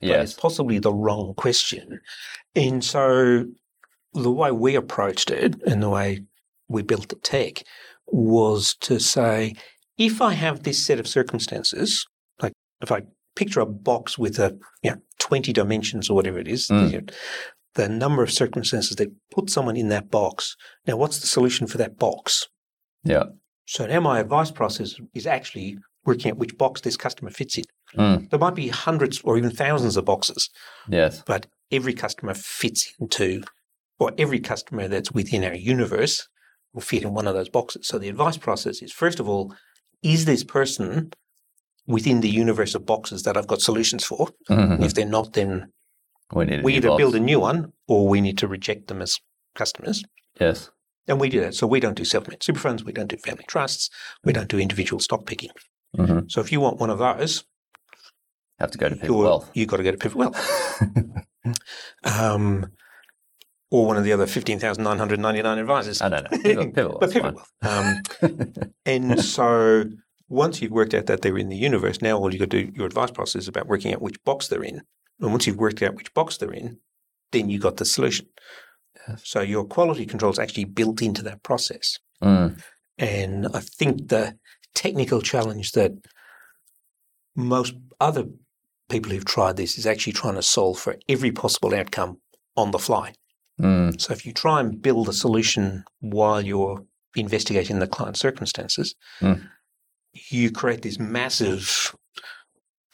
[0.00, 2.00] but it's possibly the wrong question.
[2.54, 3.46] And so
[4.14, 6.24] the way we approached it and the way
[6.68, 7.64] we built the tech
[8.06, 9.54] was to say,
[9.98, 12.04] if I have this set of circumstances,
[12.40, 13.02] like if I
[13.36, 16.92] picture a box with a you know, 20 dimensions or whatever it is, Mm.
[16.92, 17.06] you know,
[17.74, 20.56] the number of circumstances that put someone in that box.
[20.86, 22.46] Now, what's the solution for that box?
[23.02, 23.24] Yeah.
[23.66, 27.64] So now my advice process is actually working out which box this customer fits in.
[27.96, 28.28] Mm.
[28.28, 30.50] There might be hundreds or even thousands of boxes,
[30.88, 31.22] Yes.
[31.26, 33.42] but every customer fits into,
[33.98, 36.28] or every customer that's within our universe
[36.72, 37.86] will fit in one of those boxes.
[37.88, 39.54] So the advice process is first of all,
[40.02, 41.12] is this person
[41.86, 44.28] within the universe of boxes that I've got solutions for?
[44.50, 44.82] Mhm.
[44.82, 45.72] If they're not, then
[46.32, 46.98] We need we either box.
[47.00, 49.18] build a new one or we need to reject them as
[49.54, 50.02] customers.
[50.40, 50.70] Yes.
[51.08, 51.54] And we do that.
[51.54, 53.90] So we don't do self-managed super funds, we don't do family trusts,
[54.24, 55.50] we don't do individual stock picking.
[55.96, 57.44] hmm So if you want one of those,
[58.58, 59.50] Have to go to Pivot Wealth.
[59.54, 60.38] you've got to go to Pivot Wealth.
[62.04, 62.66] um,
[63.72, 66.02] or one of the other 15,999 advisors.
[66.02, 66.38] I don't know.
[66.38, 67.52] Pivot, Pivot but Pivot Wealth.
[67.62, 68.02] Um,
[68.84, 69.84] and so
[70.28, 72.72] once you've worked out that they're in the universe, now all you've got to do,
[72.74, 74.82] your advice process is about working out which box they're in.
[75.20, 76.80] And once you've worked out which box they're in,
[77.32, 78.26] then you've got the solution.
[79.08, 79.22] Yes.
[79.24, 81.98] So your quality control is actually built into that process.
[82.22, 82.60] Mm.
[82.98, 84.36] And I think the
[84.74, 85.92] technical challenge that
[87.34, 88.24] most other
[88.90, 92.18] people who've tried this is actually trying to solve for every possible outcome
[92.54, 93.14] on the fly.
[93.60, 94.00] Mm.
[94.00, 96.84] So if you try and build a solution while you're
[97.16, 99.46] investigating the client circumstances, Mm.
[100.30, 101.94] you create this massive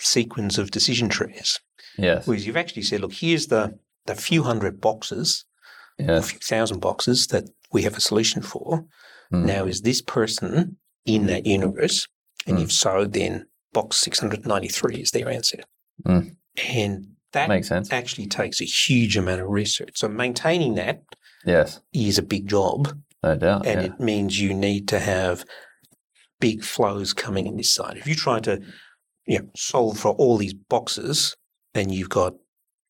[0.00, 1.60] sequence of decision trees.
[1.96, 2.26] Yes.
[2.26, 5.44] Whereas you've actually said, look, here's the, the few hundred boxes,
[5.98, 8.84] or a few thousand boxes that we have a solution for.
[9.32, 9.44] Mm.
[9.44, 12.06] Now, is this person in that universe?
[12.46, 12.62] And Mm.
[12.62, 15.58] if so, then box 693 is their answer.
[16.06, 16.36] Mm.
[16.68, 17.92] And that Makes sense.
[17.92, 19.92] actually takes a huge amount of research.
[19.96, 21.02] So maintaining that
[21.44, 21.80] Yes.
[21.92, 22.98] is a big job.
[23.22, 23.66] No doubt.
[23.66, 23.86] and yeah.
[23.88, 25.44] it means you need to have
[26.40, 27.96] big flows coming in this side.
[27.96, 28.60] If you try to
[29.26, 31.34] you know, solve for all these boxes
[31.74, 32.34] and you've got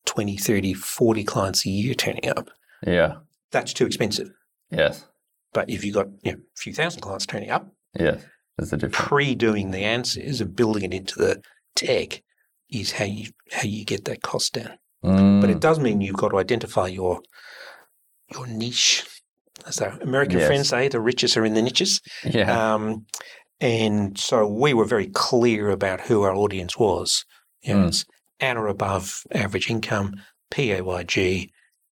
[0.05, 2.49] 20, 30, 40 clients a year turning up,
[2.85, 3.15] yeah.
[3.51, 4.29] that's too expensive.
[4.71, 5.05] Yes.
[5.51, 7.67] But if you've got you know, a few thousand clients turning up,
[7.99, 8.23] Yes.
[8.57, 9.07] There's the difference.
[9.07, 11.41] pre-doing the answers and building it into the
[11.75, 12.21] tech
[12.71, 14.77] is how you how you get that cost down.
[15.03, 15.41] Mm.
[15.41, 17.21] But it does mean you've got to identify your
[18.33, 19.05] your niche.
[19.67, 20.47] As our American Yes.
[20.47, 21.99] friends say, the riches are in the niches.
[22.23, 22.73] yeah.
[22.75, 23.05] Um,
[23.59, 27.25] and so we were very clear about who our audience was.
[27.61, 27.87] You know, Mm.
[27.89, 28.05] It's
[28.39, 30.13] at or above average income,
[30.49, 31.49] PAYG,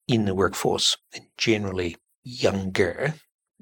[0.08, 3.16] in the workforce, and generally younger.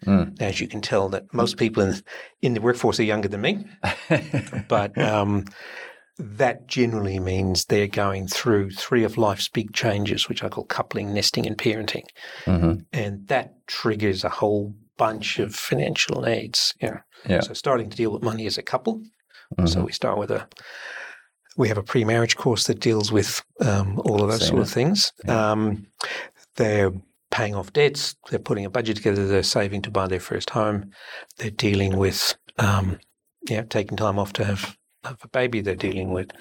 [0.06, 0.40] Mm.
[0.40, 1.96] As you can tell, that most people in,
[2.44, 3.66] in the workforce are younger than me,
[4.68, 5.46] but um,
[6.18, 11.14] that generally means they're going through three of life's big changes, which I call coupling,
[11.14, 12.06] nesting, and parenting
[12.46, 16.74] hmm and that triggers a whole bunch of financial needs.
[16.82, 17.00] You know.
[17.28, 17.42] Yeah.
[17.42, 19.02] So starting to deal with money as a couple.
[19.58, 19.68] Mhm.
[19.68, 20.48] So we start with a
[21.58, 24.70] we have a pre-marriage course that deals with um, all of those Seen sort of
[24.70, 25.14] things.
[25.24, 25.52] Yeah.
[25.52, 25.88] Um,
[26.56, 26.92] they're
[27.32, 28.16] paying off debts.
[28.30, 29.26] They're putting a budget together.
[29.26, 30.92] They're saving to buy their first home.
[31.38, 33.00] They're dealing with um,
[33.50, 35.62] yeah taking time off to have have a baby.
[35.62, 36.32] They're dealing with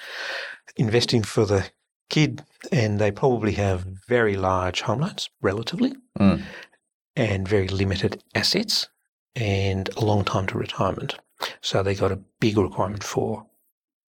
[0.77, 1.69] investing for the
[2.11, 6.43] kid, and they probably have very large home loans, relatively Mm.
[7.17, 8.89] and very limited assets
[9.35, 11.17] and a long time to retirement.
[11.61, 13.47] So they got a big requirement for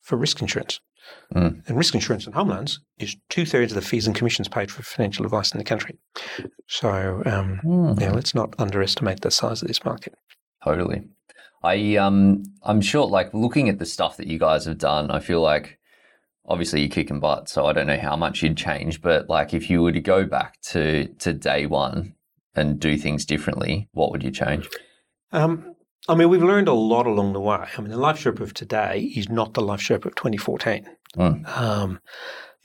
[0.03, 0.81] for risk insurance.
[1.35, 1.67] Mm.
[1.67, 4.71] And risk insurance and home loans is two thirds of the fees and commissions paid
[4.71, 5.99] for financial advice in the country.
[6.69, 8.01] So um, Mm.
[8.01, 10.15] yeah, let's not underestimate the size of this market.
[10.65, 11.09] Totally.
[11.63, 15.21] I um I'm sure like looking at the stuff that you guys have done, I
[15.21, 15.79] feel like
[16.45, 19.69] obviously you're kicking butt, so I don't know how much you'd change, but like if
[19.69, 22.15] you were to go back to to day one
[22.55, 24.69] and do things differently, what would you change?
[25.33, 25.75] Um,
[26.09, 27.67] I mean, we've learned a lot along the way.
[27.77, 30.89] I mean, the Life Sherpa of today is not the Life Sherpa of 2014.
[31.17, 31.49] Mm.
[31.59, 32.01] Um,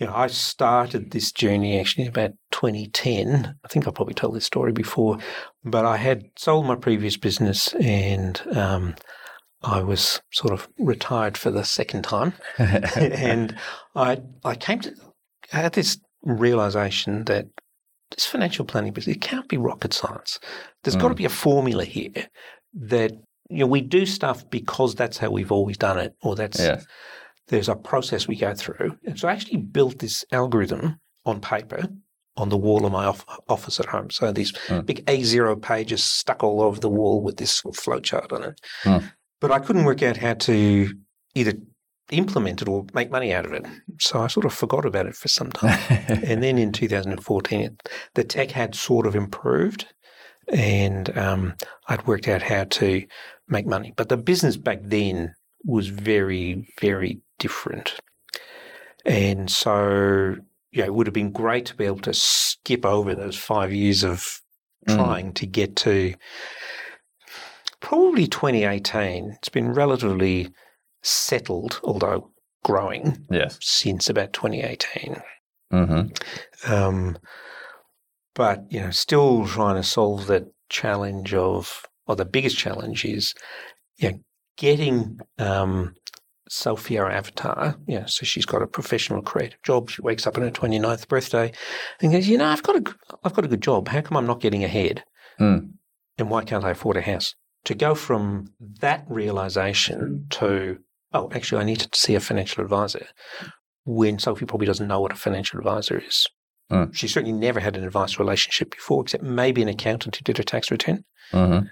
[0.02, 3.56] you know, I started this journey actually about 2010.
[3.64, 5.20] I think I probably told this story before,
[5.64, 8.96] but I had sold my previous business and um,
[9.62, 12.34] I was sort of retired for the second time.
[12.58, 13.56] and
[13.96, 14.96] I I came to
[15.54, 17.46] I had this realization that
[18.10, 20.40] this financial planning business it can't be rocket science.
[20.84, 21.18] There's got to Mm.
[21.18, 22.28] be a formula here
[22.74, 23.12] that
[23.52, 26.82] you know we do stuff because that's how we've always done it, or that's yeah.
[27.52, 28.98] There's a process we go through.
[29.06, 31.84] And so I actually built this algorithm on paper
[32.38, 34.10] on the wall of my off- office at home.
[34.10, 34.54] So these
[34.86, 38.62] big A0 pages stuck all over the wall with this flowchart on it.
[38.84, 39.12] Mm.
[39.42, 40.94] But I couldn't work out how to
[41.36, 41.54] either
[42.10, 43.66] implement it or make money out of it.
[44.00, 45.80] So I sort of forgot about it for some time.
[45.90, 49.88] and then in 2014, it, the tech had sort of improved
[50.48, 51.56] and um,
[51.90, 53.06] I'd worked out how to
[53.50, 53.94] make money.
[53.96, 58.00] But the business back then was very, very different.
[59.06, 60.36] And so,
[60.72, 64.04] yeah, it would have been great to be able to skip over those five years
[64.04, 64.42] of
[64.88, 64.96] Mm.
[64.96, 66.16] trying to get to
[67.80, 69.34] probably 2018.
[69.38, 70.50] It's been relatively
[71.04, 72.32] settled, although
[72.64, 73.58] growing yes.
[73.62, 75.22] since about 2018.
[75.72, 76.72] Mm-hmm.
[76.72, 77.18] Um,
[78.34, 83.36] but you know, still trying to solve that challenge of, or the biggest challenge is,
[83.98, 84.20] you know,
[84.62, 85.96] getting um,
[86.48, 87.76] Sophie, our avatar.
[87.88, 89.90] yeah, so she's got a professional creative job.
[89.90, 91.52] She wakes up on her 29th birthday
[92.00, 93.88] and goes, you know, I've got a, I've got a good job.
[93.88, 95.04] How come I'm not getting ahead?
[95.40, 95.72] Mm.
[96.20, 97.34] And why can't I afford a house?
[97.66, 100.78] To go from that realization to,
[101.12, 103.08] oh, actually, I need to see a financial advisor.
[103.84, 106.28] When Sophie probably doesn't know what a financial advisor is.
[106.72, 106.94] Mm.
[106.94, 110.44] She certainly never had an advice relationship before, except maybe an accountant who did her
[110.44, 111.04] tax return.
[111.34, 111.66] Mm-hmm.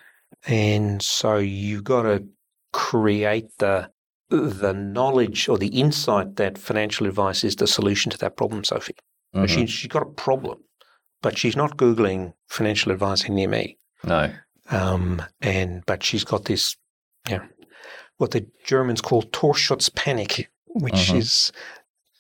[0.52, 2.24] And so you've got to
[2.72, 3.90] create the
[4.30, 8.94] the knowledge or the insight that financial advice is the solution to that problem, Sophie.
[9.36, 9.46] Mm-hmm.
[9.48, 10.60] She, she's got a problem,
[11.24, 13.78] but she's not Googling financial advising near me.
[14.04, 14.32] No.
[14.70, 16.76] Um, and but she's got this,
[17.28, 17.44] you know,
[18.18, 21.16] what the Germans call Torschlusspanik, which Mhm.
[21.18, 21.52] is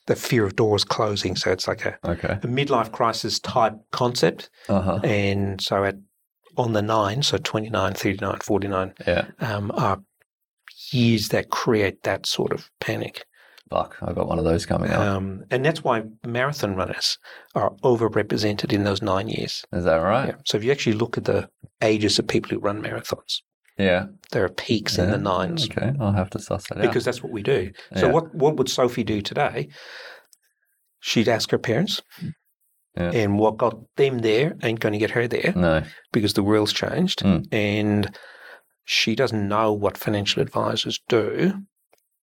[0.08, 1.36] the fear of doors closing.
[1.36, 2.40] So it's like a, Okay.
[2.42, 4.50] a midlife crisis type concept.
[4.68, 5.00] Uh huh.
[5.04, 5.98] And so at
[6.58, 9.28] on the nine, so 29, 39, 49, Yeah.
[9.40, 10.02] um, are
[10.94, 13.26] years that create that sort of panic.
[13.70, 13.98] Fuck.
[14.02, 15.00] I've got one of those coming up.
[15.00, 17.20] Um, and that's why marathon runners
[17.54, 19.64] are overrepresented in those nine years.
[19.72, 20.30] Is that right?
[20.30, 20.36] Yeah.
[20.46, 21.50] So if you actually look at the
[21.82, 23.42] ages of people who run marathons,
[23.78, 24.08] Yeah.
[24.32, 25.92] there are peaks in the nines Okay.
[26.00, 26.82] I'll have to suss that out.
[26.82, 27.72] because that's what we do.
[27.96, 28.12] So Yeah.
[28.14, 29.70] what what would Sophie do today?
[31.00, 32.02] She'd ask her parents,
[32.98, 33.12] Yeah.
[33.14, 35.84] and what got them there ain't going to get her there No.
[36.12, 37.46] because the world's changed, Mm.
[37.54, 38.18] and
[38.92, 41.54] she doesn't know what financial advisors do.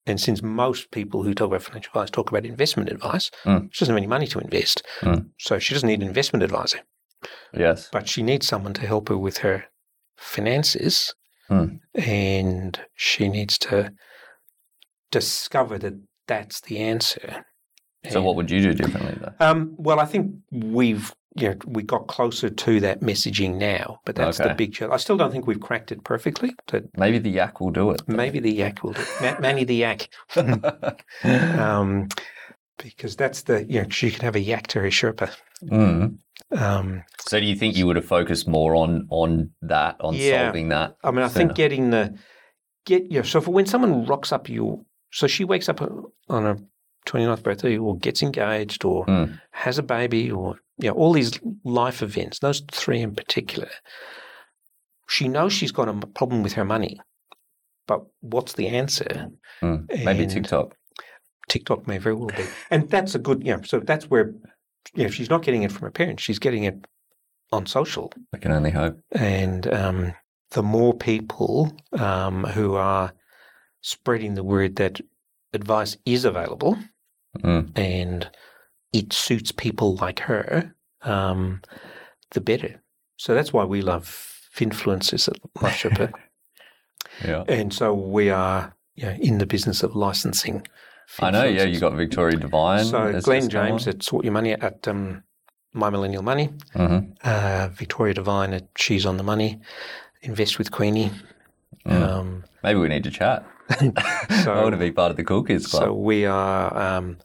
[0.05, 3.69] And since most people who talk about financial advice talk about investment advice, Mm.
[3.73, 5.31] she doesn't have any money to invest, Mm.
[5.39, 6.81] so she doesn't need an investment advisor.
[7.55, 7.89] Yes.
[7.93, 9.67] But she needs someone to help her with her
[10.17, 11.15] finances,
[11.49, 11.79] Mm.
[11.95, 13.93] and she needs to
[15.13, 15.95] discover that
[16.27, 17.45] that's the answer.
[18.11, 19.35] So what would you do differently though?
[19.39, 24.15] Um, well, I think we've you know we got closer to that messaging now, but
[24.17, 24.95] that's the big challenge.
[24.95, 26.55] I still don't think we've cracked it perfectly.
[26.71, 28.03] But Maybe the yak will do it.
[28.09, 29.01] maybe the yak will do.
[29.01, 29.09] It.
[29.21, 30.09] Ma- Manny the yak,
[31.25, 32.09] um,
[32.79, 35.31] because that's the you know she can have a yak to her Sherpa.
[35.65, 36.19] Mm.
[36.57, 40.45] Um, So do you think you would have focused more on on that, on Yeah.
[40.47, 40.97] solving that?
[41.03, 41.47] I mean, I sooner?
[41.47, 42.15] think getting the
[42.85, 45.81] get you know, so for when someone rocks up you, so she wakes up
[46.29, 46.59] on her
[47.07, 49.41] 29th birthday or gets engaged or Mm.
[49.53, 53.69] has a baby or you know, all these life events, those three in particular,
[55.09, 57.01] she knows she's got a problem with her money.
[57.87, 59.29] But what's the answer?
[59.63, 59.87] Mm.
[60.05, 60.75] Maybe And TikTok.
[61.49, 62.45] TikTok may very well be.
[62.71, 64.35] And that's a good, you know, so that's where,
[64.95, 66.85] you know, she's not getting it from her parents, she's getting it
[67.53, 68.13] on social.
[68.35, 68.99] I can only hope.
[69.13, 70.15] And um,
[70.51, 73.13] the more people um, who are
[73.83, 75.01] spreading the word that
[75.53, 76.77] advice is available
[77.45, 77.71] Mm.
[77.77, 78.31] and
[78.93, 81.63] it suits people like her, um,
[82.33, 82.81] the better.
[83.17, 86.13] So that's why we love influencers at Life Sherpa.
[87.25, 87.45] Yeah.
[87.49, 90.67] and so we are you know, in the business of licensing.
[91.21, 92.85] I know, yeah, you got Victoria Devine.
[92.85, 95.23] So Glen James at Sort Your Money at um,
[95.73, 96.51] My Millennial Money.
[96.75, 97.17] Mhm.
[97.25, 99.61] Uh, Victoria Devine at She's on the Money.
[100.23, 101.11] Invest with Queenie.
[101.87, 102.03] Mm.
[102.03, 103.47] Um, Maybe we need to chat.
[103.79, 105.85] So- I want to be part of the Cool Kids Club.
[105.85, 107.17] so we are, um,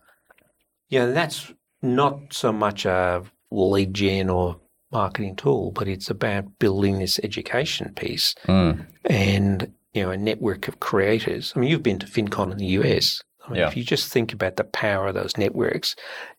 [0.92, 1.52] yeah, that's
[1.82, 4.60] not so much a lead gen or
[4.92, 8.86] marketing tool, but it's about building this education piece Mm.
[9.06, 11.54] and you know a network of creators.
[11.56, 13.24] I mean, you've been to FinCon in the US.
[13.46, 13.68] I mean, Yeah.
[13.70, 15.96] if you just think about the power of those networks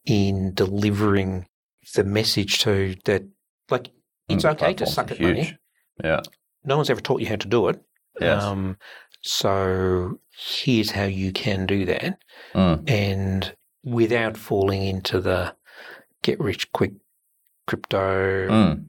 [0.07, 1.47] in delivering
[1.95, 3.25] the message to that,
[3.71, 3.91] like
[4.29, 5.57] it's Mm, okay to suck at money.
[6.05, 6.21] Yeah.
[6.65, 7.81] No one's ever taught you how to do it.
[8.21, 8.43] Yes.
[8.43, 8.77] Um,
[9.23, 12.19] so here's how you can do that,
[12.55, 12.89] Mm.
[12.89, 15.55] and without falling into the
[16.23, 16.93] get rich quick
[17.67, 18.85] crypto Mm.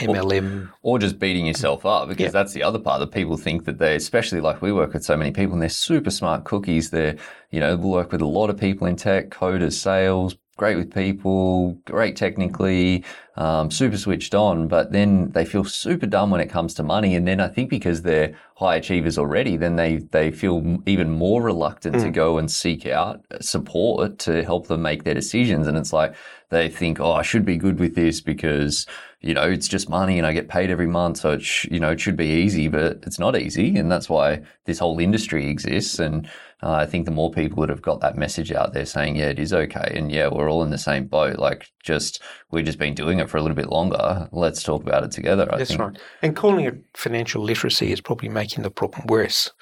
[0.00, 0.70] MLM.
[0.82, 2.30] Or just beating yourself up because Yeah.
[2.30, 5.16] that's the other part that people think that they, especially like we work with so
[5.16, 6.90] many people and they're super smart cookies.
[6.90, 7.16] They're,
[7.50, 10.92] you know, we work with a lot of people in tech, coders, sales, great with
[10.92, 13.04] people, great technically,
[13.36, 17.14] um, super switched on, but then they feel super dumb when it comes to money.
[17.14, 21.42] And then I think because they're high achievers already, then they, they feel even more
[21.42, 22.02] reluctant mm.
[22.02, 25.68] to go and seek out support to help them make their decisions.
[25.68, 26.14] And it's like
[26.50, 28.84] they think, oh, I should be good with this because
[29.20, 31.18] you know, it's just money and I get paid every month.
[31.18, 33.76] So it, sh- you know, it should be easy, but it's not easy.
[33.76, 35.98] And that's why this whole industry exists.
[35.98, 36.28] And
[36.62, 39.28] uh, I think the more people that have got that message out there saying, yeah,
[39.28, 39.92] it is okay.
[39.94, 41.38] And yeah, we're all in the same boat.
[41.38, 44.28] Like just, we've just been doing it for a little bit longer.
[44.32, 45.48] Let's talk about it together.
[45.52, 45.80] I that's think.
[45.80, 45.98] right.
[46.22, 49.52] And calling it financial literacy is probably making the problem worse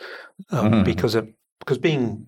[0.51, 0.85] um, mm-hmm.
[0.85, 1.29] because of,
[1.59, 2.27] because being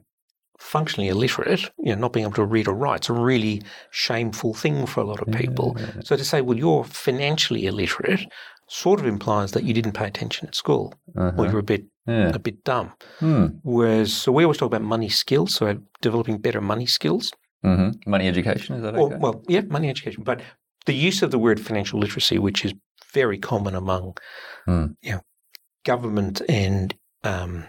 [0.58, 4.52] functionally illiterate, you know, not being able to read or write, it's a really shameful
[4.52, 5.76] thing for a lot of people.
[5.78, 6.02] Yeah.
[6.04, 8.26] So to say, well, you're financially illiterate
[8.68, 11.32] sort of implies that you didn't pay attention at school uh-huh.
[11.38, 12.30] or you're a bit yeah.
[12.34, 12.92] a bit dumb.
[13.20, 13.46] Hmm.
[13.62, 17.32] Whereas, so we always talk about money skills, so developing better money skills.
[17.64, 18.10] Mm-hmm.
[18.10, 19.14] Money education, is that okay?
[19.14, 20.22] Or, well, yeah, money education.
[20.22, 20.40] But
[20.86, 22.72] the use of the word financial literacy, which is
[23.12, 24.16] very common among
[24.66, 24.86] hmm.
[25.02, 25.20] you know,
[25.84, 26.94] government and
[27.24, 27.64] um,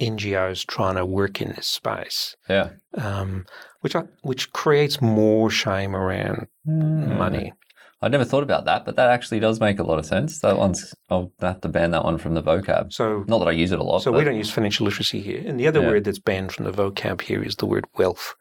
[0.00, 2.36] NGOs trying to work in this space.
[2.48, 2.70] Yeah.
[2.94, 3.46] Um,
[3.80, 7.16] which I, which creates more shame around mm.
[7.18, 7.52] money.
[8.00, 10.38] I never thought about that, but that actually does make a lot of sense.
[10.40, 12.92] That one's I'll have to ban that one from the vocab.
[12.92, 14.02] So not that I use it a lot.
[14.02, 14.18] So but...
[14.18, 15.42] we don't use financial literacy here.
[15.44, 15.88] And the other yeah.
[15.88, 18.34] word that's banned from the vocab here is the word wealth.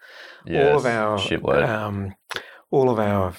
[0.45, 1.63] Yes, all of our shit word.
[1.63, 2.13] Um,
[2.69, 3.31] all of our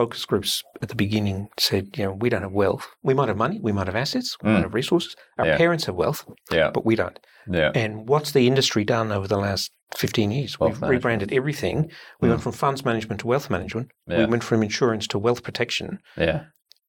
[0.00, 2.88] focus groups at the beginning said, you know, we don't have wealth.
[3.02, 4.54] We might have money, we might have assets, we mm.
[4.54, 5.14] might have resources.
[5.36, 5.58] Our yeah.
[5.58, 6.70] parents have wealth, yeah.
[6.72, 7.18] but we don't.
[7.46, 7.70] Yeah.
[7.74, 10.58] And what's the industry done over the last 15 years?
[10.58, 11.04] Wealth We've management.
[11.04, 11.90] rebranded everything.
[12.22, 12.30] We mm.
[12.30, 13.90] went from funds management to wealth management.
[14.06, 14.20] Yeah.
[14.20, 15.98] We went from insurance to wealth protection.
[16.16, 16.44] Yeah.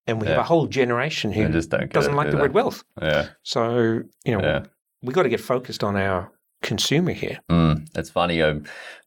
[0.07, 2.41] And we have a whole generation who just doesn't like the that.
[2.41, 2.84] word wealth.
[3.01, 3.28] Yeah.
[3.43, 4.64] So, you know,
[5.01, 6.32] we've got to get focused on our
[6.62, 7.39] consumer here.
[7.49, 8.43] Mm, it's funny.
[8.43, 8.59] I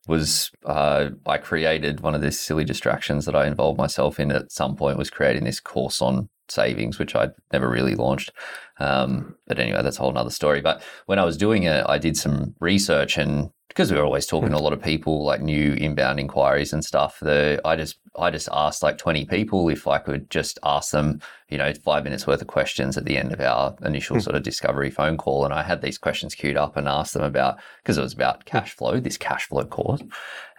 [0.07, 4.53] was uh, I created one of these silly distractions that I involved myself in at
[4.53, 8.33] some point was creating this course on savings, which I'd never really launched.
[8.79, 10.61] Um, but anyway, that's a whole other story.
[10.61, 14.27] But when I was doing it, I did some research and because we were always
[14.27, 17.19] talking to a lot of people, like new inbound inquiries and stuff.
[17.21, 21.21] The I just I just asked like twenty people if I could just ask them,
[21.49, 24.21] you know, five minutes worth of questions at the end of our initial hmm.
[24.21, 27.25] sort of discovery phone call, and I had these questions queued up and asked them
[27.25, 30.03] about because it was about cash flow, this cash flow course,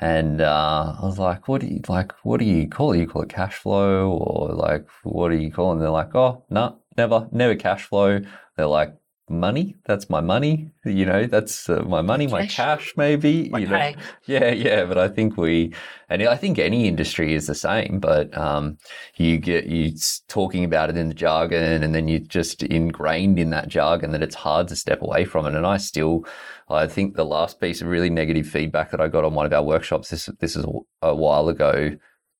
[0.01, 2.11] and uh, I was like, what do you like?
[2.23, 2.99] What do you call it?
[2.99, 5.69] You call it cash flow, or like what do you call?
[5.69, 5.73] it?
[5.75, 8.21] And they're like, oh, no, never, never cash flow.
[8.55, 8.95] They're like,
[9.29, 9.75] money.
[9.85, 10.71] That's my money.
[10.83, 13.49] You know, that's uh, my money, my cash, cash maybe.
[13.49, 13.95] My you know, pay.
[14.25, 14.85] yeah, yeah.
[14.85, 15.73] But I think we,
[16.09, 17.99] and I think any industry is the same.
[17.99, 18.77] But um,
[19.17, 19.93] you get you
[20.27, 24.23] talking about it in the jargon, and then you're just ingrained in that jargon that
[24.23, 25.55] it's hard to step away from it.
[25.55, 26.25] And I still,
[26.69, 29.53] I think the last piece of really negative feedback that I got on one of
[29.53, 31.95] our workshops this this is a, a while ago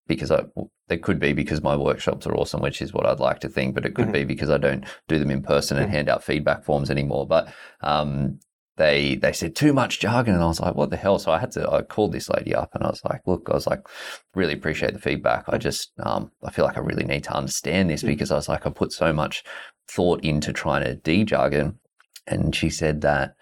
[0.08, 0.44] because I
[0.90, 3.74] it could be because my workshops are awesome, which is what I'd like to think,
[3.74, 4.14] but it could mm-hmm.
[4.14, 5.96] be because I don't do them in person and mm-hmm.
[5.96, 7.26] hand out feedback forms anymore.
[7.28, 7.52] But
[7.82, 8.40] um,
[8.78, 11.18] they they said too much jargon, and I was like, what the hell?
[11.18, 13.54] So I had to I called this lady up and I was like, look, I
[13.54, 13.88] was like,
[14.36, 15.46] really appreciate the feedback.
[15.48, 18.10] I just um, I feel like I really need to understand this mm-hmm.
[18.10, 19.44] because I was like, I put so much
[19.88, 21.80] thought into trying to de jargon,
[22.28, 23.36] and she said that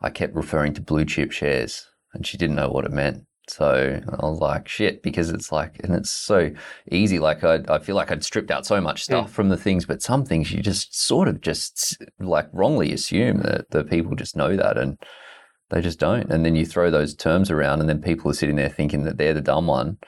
[0.00, 3.26] I kept referring to blue chip shares, and she didn't know what it meant.
[3.50, 6.50] So I was like, shit, because it's like, and it's so
[6.90, 7.18] easy.
[7.18, 9.32] Like, I, I feel like I'd stripped out so much stuff yeah.
[9.32, 13.70] from the things, but some things you just sort of just like wrongly assume that
[13.70, 14.98] the people just know that and
[15.70, 16.30] they just don't.
[16.30, 19.18] And then you throw those terms around, and then people are sitting there thinking that
[19.18, 19.98] they're the dumb one.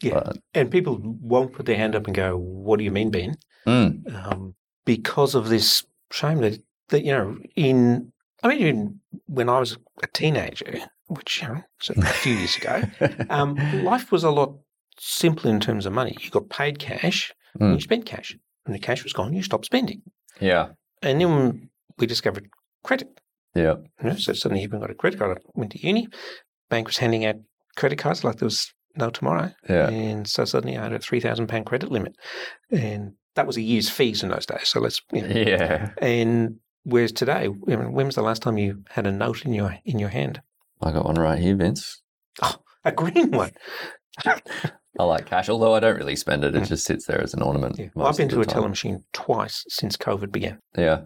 [0.00, 0.14] Yeah.
[0.14, 3.36] But, and people won't put their hand up and go, What do you mean, Ben?
[3.66, 4.14] Mm.
[4.14, 9.60] Um, because of this shame that, that, you know, in, I mean, even when I
[9.60, 10.80] was a teenager,
[11.14, 11.62] which you know,
[11.96, 12.82] a few years ago,
[13.30, 13.54] um,
[13.84, 14.54] life was a lot
[14.98, 16.16] simpler in terms of money.
[16.20, 17.66] You got paid cash mm.
[17.66, 18.36] and you spent cash.
[18.64, 20.02] When the cash was gone, you stopped spending.
[20.40, 20.68] Yeah.
[21.02, 22.48] And then we discovered
[22.84, 23.08] credit.
[23.54, 23.74] Yeah.
[24.02, 25.38] You know, so suddenly you even got a credit card.
[25.38, 26.08] I went to uni.
[26.70, 27.36] Bank was handing out
[27.76, 29.52] credit cards like there was no tomorrow.
[29.68, 29.88] Yeah.
[29.88, 32.14] And so suddenly I had a three thousand pound credit limit,
[32.70, 34.68] and that was a year's fees in those days.
[34.68, 35.90] So let's you know, yeah.
[36.00, 39.98] And whereas today, when was the last time you had a note in your in
[39.98, 40.40] your hand?
[40.82, 42.02] I got one right here, Vince.
[42.42, 43.52] Oh, a green one.
[44.98, 46.54] I like cash, although I don't really spend it.
[46.54, 46.68] It mm.
[46.68, 47.78] just sits there as an ornament.
[47.78, 47.88] Yeah.
[47.94, 50.58] Well, I've been to a teller machine twice since COVID began.
[50.76, 51.02] Yeah.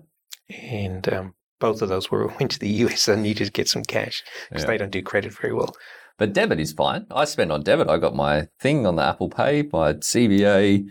[0.50, 3.84] And um, both of those were went to the US and needed to get some
[3.84, 4.70] cash because yeah.
[4.70, 5.74] they don't do credit very well.
[6.18, 7.06] But debit is fine.
[7.10, 7.88] I spend on debit.
[7.88, 10.86] I got my thing on the Apple Pay, my CBA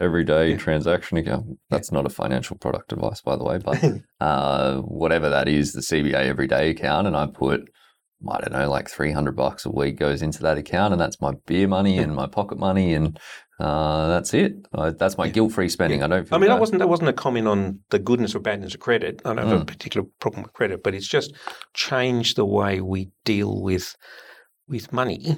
[0.00, 0.56] everyday yeah.
[0.56, 1.58] transaction account.
[1.70, 1.98] That's yeah.
[1.98, 3.82] not a financial product advice, by the way, but
[4.20, 7.68] uh, whatever that is, the CBA everyday account, and I put
[8.28, 11.32] I don't know, like 300 bucks a week goes into that account, and that's my
[11.46, 13.18] beer money and my pocket money, and
[13.60, 14.54] uh, that's it.
[14.72, 16.02] Uh, that's my guilt free spending.
[16.02, 18.40] I don't feel I mean, that wasn't that wasn't a comment on the goodness or
[18.40, 19.20] badness of credit.
[19.24, 19.66] I don't have a Mm.
[19.66, 21.34] particular problem with credit, but it's just
[21.74, 23.94] changed the way we deal with
[24.68, 25.36] with money.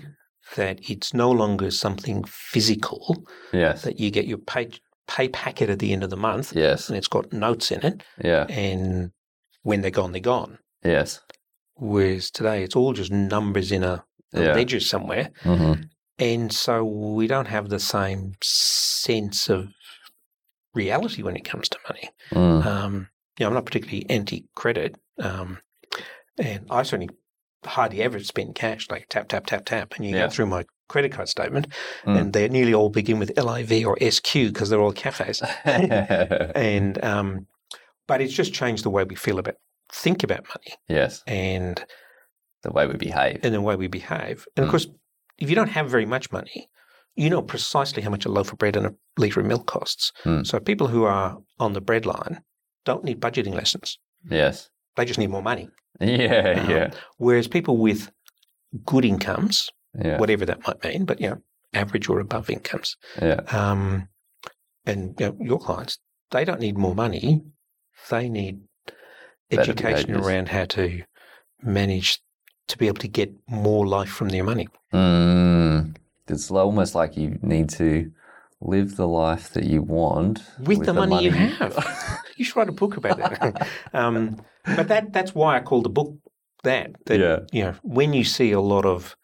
[0.55, 3.83] That it's no longer something physical Yes.
[3.83, 4.71] that you get your pay
[5.09, 6.89] pay packet at the end of the month, Yes.
[6.89, 8.47] and it's got notes in it, Yeah.
[8.49, 9.11] and
[9.63, 10.59] when they're gone, they're gone.
[10.85, 11.21] Yes.
[11.77, 14.55] Whereas today, it's all just numbers in a, a Yeah.
[14.55, 15.75] ledger somewhere, hmm
[16.19, 19.69] and so we don't have the same sense of
[20.75, 22.09] reality when it comes to money.
[22.33, 22.65] Mm.
[22.67, 23.09] Um,
[23.39, 25.59] you know, I'm not particularly anti-credit, um,
[26.39, 27.11] and I certainly
[27.67, 28.89] hardly ever spend cash.
[28.91, 30.25] Like tap, tap, tap, tap, and you Yeah.
[30.25, 31.67] go through my credit card statement,
[32.05, 32.19] Mm.
[32.19, 35.43] and they nearly all begin with LIV or SQ because they're all cafes.
[36.55, 37.47] and um,
[38.07, 39.57] but it's just changed the way we feel about,
[39.93, 41.23] think about money, yes.
[41.27, 41.85] and
[42.63, 43.41] The way we behave.
[43.45, 44.47] and the way we behave.
[44.57, 44.71] And of Mm.
[44.71, 44.87] course,
[45.39, 46.69] if you don't have very much money,
[47.15, 50.13] you know precisely how much a loaf of bread and a litre of milk costs.
[50.25, 50.47] Mm.
[50.47, 52.43] So people who are on the bread line
[52.85, 53.99] don't need budgeting lessons.
[54.31, 54.71] Yes.
[54.97, 55.69] They just need more money.
[56.01, 56.61] Yeah.
[56.61, 56.91] Um, Yeah.
[57.17, 58.11] Whereas people with
[58.85, 60.19] good incomes, Yeah.
[60.19, 63.41] whatever that might mean, but you know, average or above incomes, Yeah.
[63.51, 64.09] um,
[64.85, 65.99] and you know, your clients,
[66.33, 67.43] they don't need more money.
[68.11, 68.61] They need
[69.51, 71.03] education around how to
[71.63, 72.21] manage
[72.69, 74.69] to be able to get more life from their money.
[74.93, 75.97] Mm.
[76.29, 78.11] It's almost like you need to
[78.61, 82.19] live the life that you want with, the, money, you have.
[82.37, 83.69] you should write a book about that.
[83.93, 86.17] um, but that that's why I call the book
[86.65, 86.97] that.
[87.07, 87.39] That Yeah.
[87.53, 89.17] you know, when you see a lot of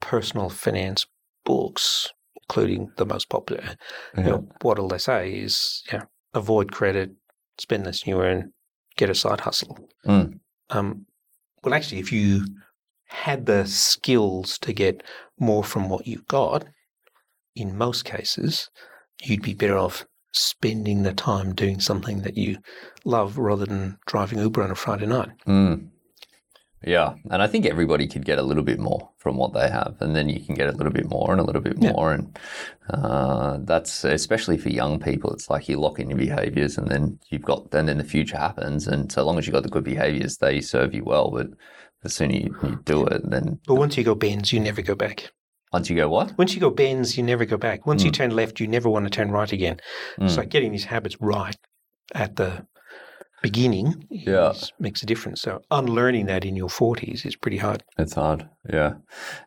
[0.00, 1.06] personal finance
[1.44, 2.12] books,
[2.42, 3.76] including the most popular,
[4.16, 6.04] you know, what all they say is, you know,
[6.34, 7.12] avoid credit,
[7.58, 8.52] spend less than you earn,
[8.96, 9.78] get a side hustle.
[10.06, 10.40] Mm.
[10.70, 11.06] Um,
[11.62, 12.44] well, actually, if you
[13.06, 15.02] had the skills to get
[15.38, 16.64] more from what you've got,
[17.54, 18.70] in most cases,
[19.22, 22.58] you'd be better off spending the time doing something that you
[23.04, 25.30] love rather than driving Uber on a Friday night.
[25.46, 25.88] Mm.
[26.86, 29.96] Yeah, and I think everybody could get a little bit more from what they have,
[30.00, 31.92] and then you can get a little bit more and a little bit Yeah.
[31.92, 32.38] more, and
[32.90, 35.32] uh, that's especially for young people.
[35.32, 38.36] It's like you lock in your behaviors, and then you've got, and then the future
[38.36, 41.30] happens, and so long as you've got the good behaviors, they serve you well.
[41.30, 41.48] But
[42.02, 44.94] the sooner you, you do it, then But once you go bends, you never go
[44.94, 45.30] back.
[45.72, 46.36] once you go what?
[46.38, 47.86] Once you go bends, you never go back.
[47.86, 48.14] Once you Mm.
[48.14, 49.80] turn left, you never want to turn right again.
[50.20, 50.30] Mm.
[50.30, 51.56] So getting these habits right
[52.14, 52.66] at the
[53.44, 54.50] beginning Yeah.
[54.50, 55.40] is, makes a difference.
[55.42, 57.84] So unlearning that in your 40s is pretty hard.
[57.98, 58.48] It's hard.
[58.72, 58.94] Yeah.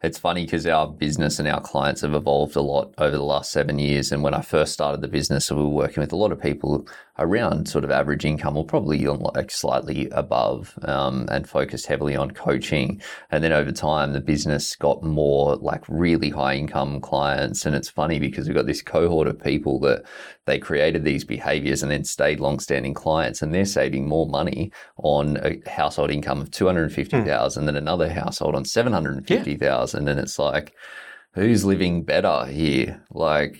[0.03, 3.51] It's funny because our business and our clients have evolved a lot over the last
[3.51, 4.11] seven years.
[4.11, 6.87] And when I first started the business, we were working with a lot of people
[7.17, 12.29] around sort of average income or probably like slightly above um, and focused heavily on
[12.29, 13.01] coaching.
[13.31, 17.65] And then over time, the business got more like really high income clients.
[17.65, 20.03] And it's funny because we've got this cohort of people that
[20.45, 24.71] they created these behaviors and then stayed long standing clients and they're saving more money
[24.97, 26.51] on a household income of hmm.
[26.51, 30.73] 250,000 than another household on 750,000 and it's like
[31.33, 33.01] who's living better here?
[33.11, 33.57] Like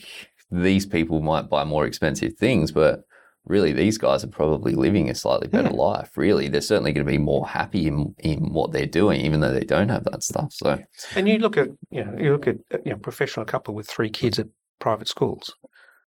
[0.51, 3.03] these people might buy more expensive things but
[3.45, 6.49] really these guys are probably living a slightly better life really.
[6.49, 9.65] They're certainly going to be more happy in, in what they're doing even though they
[9.65, 10.51] don't have that stuff.
[10.51, 10.79] So
[11.15, 14.09] And you look at, you know, you look at you know, professional couple with three
[14.09, 14.47] kids at
[14.79, 15.55] private schools.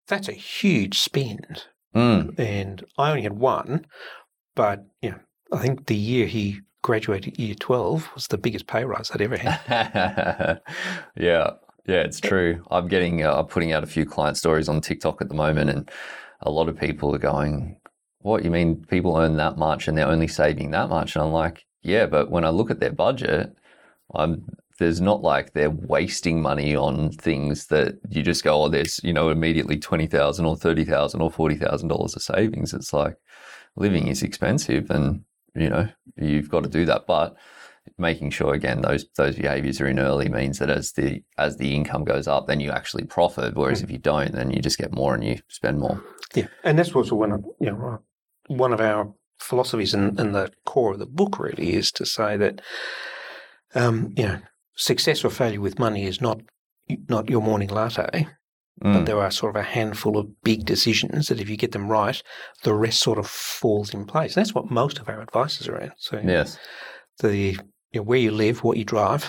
[0.08, 1.64] That's a huge spend.
[1.96, 3.86] Mm, And I only had one,
[4.54, 5.18] but you know,
[5.52, 9.36] I think the year he graduated year 12 was the biggest pay rise I'd ever
[9.36, 9.60] had.
[11.16, 11.50] yeah,
[11.86, 12.64] yeah, it's true.
[12.70, 15.70] I'm getting, uh, I'm putting out a few client stories on TikTok at the moment,
[15.70, 15.90] and
[16.42, 17.80] a lot of people are going,
[18.20, 18.84] "What you mean?
[18.86, 22.30] People earn that much and they're only saving that much?" And I'm like, "Yeah, but
[22.30, 23.56] when I look at their budget,
[24.14, 29.00] I'm." There's not like they're wasting money on things that you just go, oh, there's
[29.02, 32.74] you know immediately twenty thousand or thirty thousand or forty thousand dollars of savings.
[32.74, 33.16] It's like
[33.76, 35.22] living is expensive, and
[35.54, 37.06] you know you've got to do that.
[37.06, 37.36] But
[37.98, 41.74] making sure again those those behaviors are in early means that as the as the
[41.74, 44.92] income goes up then you actually profit whereas if you don't then you just get
[44.92, 46.02] more and you spend more
[46.34, 48.00] Yeah, and that's also one of you know
[48.48, 52.36] one of our philosophies and, and the core of the book really is to say
[52.36, 52.60] that
[53.74, 54.38] um, you know
[54.76, 56.40] success or failure with money is not
[57.08, 58.28] not your morning latte,
[58.80, 61.72] but Mm, there are sort of a handful of big decisions that if you get
[61.72, 62.22] them right,
[62.62, 64.34] the rest sort of falls in place.
[64.34, 65.92] That's what most of our advice is around.
[65.96, 66.58] So yes
[67.18, 67.36] the
[67.92, 69.24] you know, where you live, what you drive,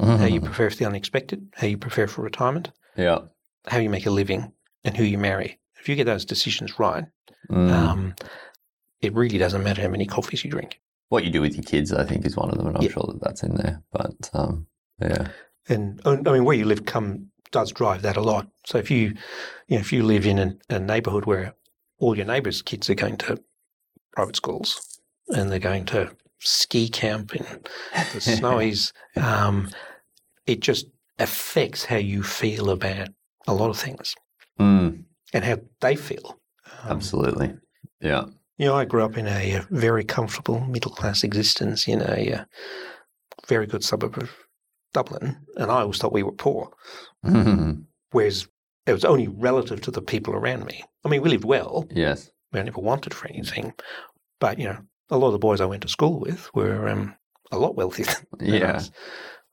[0.00, 0.26] how Mm-hmm.
[0.26, 3.20] you prepare for the unexpected, how you prepare for retirement, yeah
[3.68, 4.52] how you make a living,
[4.84, 5.58] and who you marry.
[5.80, 7.04] If you get those decisions right,
[7.50, 8.14] Mm, um,
[9.00, 10.80] it really doesn't matter how many coffees you drink.
[11.08, 12.90] what you do with your kids, I think, is one of them, and I'm Yeah.
[12.90, 13.82] sure that that's in there.
[13.92, 14.66] But um,
[15.00, 15.28] yeah,
[15.68, 18.48] And I mean, where you live come does drive that a lot.
[18.66, 19.14] So if you,
[19.68, 21.54] you know, if you live in a, a neighbourhood where
[21.98, 23.42] all your neighbours' kids are going to
[24.12, 27.58] private schools and they're going to ski camp in the
[28.20, 29.70] snowies, um,
[30.46, 30.86] it just
[31.18, 33.08] affects how you feel about
[33.46, 34.14] a lot of things
[34.58, 36.40] Mm, and how they feel.
[36.82, 37.54] Um, absolutely.
[38.00, 38.24] Yeah.
[38.56, 42.44] You know, I grew up in a, very comfortable middle class existence in a uh,
[43.46, 44.30] very good suburb of
[44.94, 46.70] Dublin, and I always thought we were poor.
[48.12, 48.48] whereas
[48.86, 50.82] it was only relative to the people around me.
[51.04, 51.86] I mean, we lived well.
[51.90, 52.30] yes.
[52.52, 53.74] We never wanted for anything,
[54.40, 54.78] but you know,
[55.10, 57.14] a lot of the boys I went to school with were um,
[57.52, 58.06] a lot wealthier
[58.38, 58.72] than Yeah.
[58.76, 58.90] us.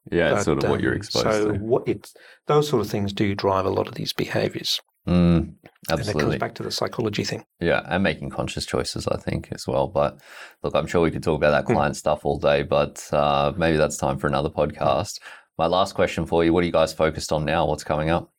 [0.09, 0.29] Yeah.
[0.29, 1.57] But, it's sort of what you're um, exposed so to.
[1.59, 2.13] what it's
[2.47, 5.53] those sort of things do drive a lot of these behaviours, Mm,
[5.89, 7.45] and it comes back to the psychology thing.
[7.59, 9.87] Yeah, and making conscious choices, I think, as well.
[9.87, 10.19] But
[10.63, 11.73] look, I'm sure we could talk about that Hmm.
[11.73, 15.19] client stuff all day, but uh, maybe that's time for another podcast.
[15.57, 17.67] My last question for you: What are you guys focused on now?
[17.67, 18.31] What's coming up?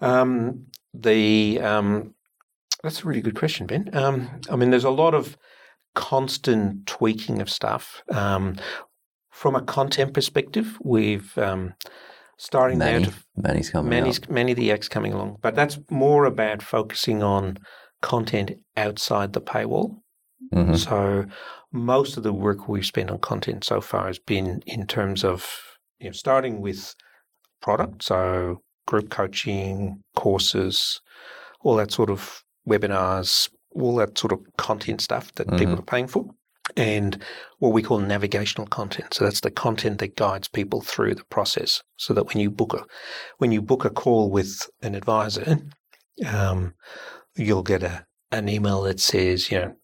[0.00, 2.14] Um, the um,
[2.82, 3.90] that's a really good question, Ben.
[3.92, 5.36] Um, I mean, there's a lot of
[5.94, 8.02] constant tweaking of stuff.
[8.10, 8.56] Um,
[9.30, 11.74] from a content perspective, we've um,
[12.38, 14.30] starting now Manny, to Manny's coming Many's, up.
[14.30, 17.58] many of the acts coming along, but that's more about focusing on
[18.02, 19.96] content outside the paywall.
[20.52, 20.76] Mhm.
[20.76, 21.26] So
[21.72, 25.46] most of the work we've spent on content so far has been in terms of
[25.98, 26.94] you know starting with
[27.62, 31.00] product, so group coaching, courses,
[31.62, 35.78] all that sort of webinars, all that sort of content stuff that people Mhm.
[35.78, 36.26] are paying for.
[36.76, 37.22] And
[37.58, 39.12] what we call navigational content.
[39.12, 41.82] So that's the content that guides people through the process.
[41.96, 42.84] So that when you book a
[43.38, 45.58] when you book a call with an advisor,
[46.26, 46.74] um,
[47.36, 49.76] you'll get a an email that says, you know,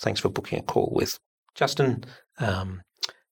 [0.00, 1.18] thanks for booking a call with
[1.54, 2.04] Justin.
[2.38, 2.82] Um,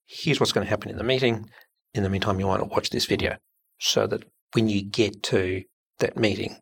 [0.06, 1.48] here's what's going to happen in the meeting.
[1.94, 3.36] In the meantime, you want to watch this video
[3.78, 4.24] so that
[4.54, 5.62] when you get to
[5.98, 6.56] that meeting,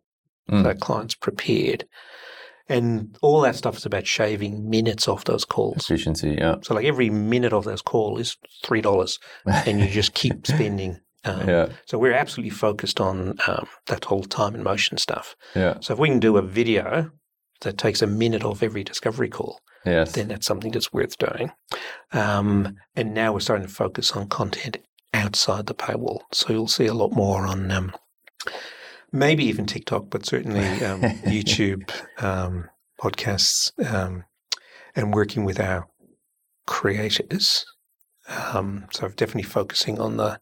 [0.51, 0.63] Mm.
[0.63, 1.85] the client's prepared.
[2.69, 5.79] And all that stuff is about shaving minutes off those calls.
[5.79, 6.57] Efficiency, yeah.
[6.63, 11.01] So, like every minute of those call is three dollars, and you just keep spending.
[11.25, 15.35] Um, yeah, So we're absolutely focused on um, that whole time and motion stuff.
[15.57, 17.11] yeah, So if we can do a video
[17.63, 20.13] that takes a minute off every discovery call, yes.
[20.13, 21.51] then that's something that's worth doing.
[22.13, 24.79] Um, and now we're starting to focus on content
[25.13, 26.21] outside the paywall.
[26.33, 27.93] So you'll see a lot more on um,
[29.13, 31.91] maybe even TikTok, but certainly um, YouTube,
[32.23, 32.69] um,
[33.01, 34.25] podcasts, um,
[34.95, 35.89] and working with our
[36.67, 37.65] creators.
[38.53, 40.39] Um, so definitely focusing on the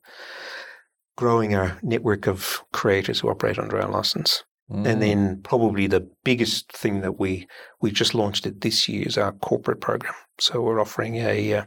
[1.16, 4.44] growing our network of creators who operate under our license.
[4.70, 4.86] Mm.
[4.86, 7.46] And then probably the biggest thing that we
[7.80, 10.14] we just launched it this year is our corporate program.
[10.40, 11.64] So we're offering a uh,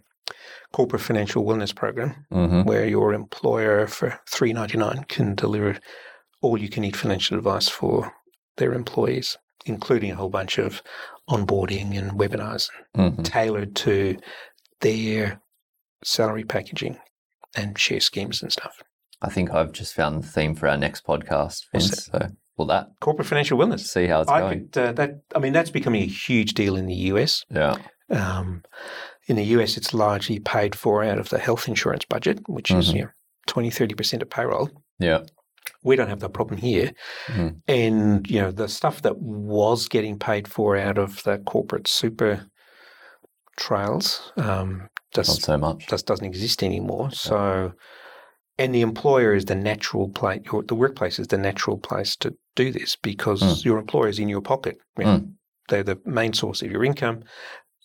[0.73, 2.65] corporate financial wellness program Mhm.
[2.65, 5.77] where your employer for three ninety nine can deliver
[6.41, 8.13] all you can eat financial advice for
[8.57, 10.81] their employees, including a whole bunch of
[11.29, 13.23] onboarding and webinars Mhm.
[13.23, 14.17] tailored to
[14.81, 15.41] their
[16.03, 16.97] salary packaging
[17.55, 18.81] and share schemes and stuff.
[19.21, 22.05] I think I've just found the theme for our next podcast, Vince.
[22.05, 23.81] So, well, that Corporate financial wellness.
[23.81, 24.69] see how it's I going.
[24.69, 25.21] could uh, that.
[25.35, 27.43] I mean, that's becoming a huge deal in the US.
[27.49, 27.75] Yeah,
[28.09, 28.63] Um,
[29.27, 32.89] in the US, it's largely paid for out of the health insurance budget, which is
[32.89, 32.95] Mhm.
[32.95, 33.09] you know,
[33.47, 34.69] 20, 30% of payroll.
[34.99, 35.23] yeah,
[35.83, 36.91] We don't have that problem here.
[37.27, 37.61] Mhm.
[37.67, 42.45] And, you know, the stuff that was getting paid for out of the corporate super
[43.57, 45.87] trails um, not so much.
[45.87, 47.11] just doesn't exist anymore.
[47.11, 47.73] So,
[48.57, 52.35] and the employer is the natural place, your, the workplace is the natural place to
[52.55, 53.65] do this because Mm.
[53.65, 54.77] your employer is in your pocket.
[54.97, 55.27] You know,
[55.69, 57.23] They're the main source of your income.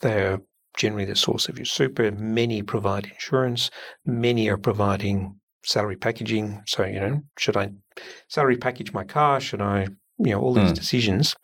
[0.01, 0.41] They're
[0.77, 2.11] generally the source of your super.
[2.13, 3.71] Many provide insurance.
[4.07, 6.62] Many are providing salary packaging.
[6.67, 7.71] So, you know, should I
[8.29, 9.41] salary package my car?
[9.41, 9.89] Should I,
[10.19, 10.77] you know, all these Mm.
[10.77, 11.37] decisions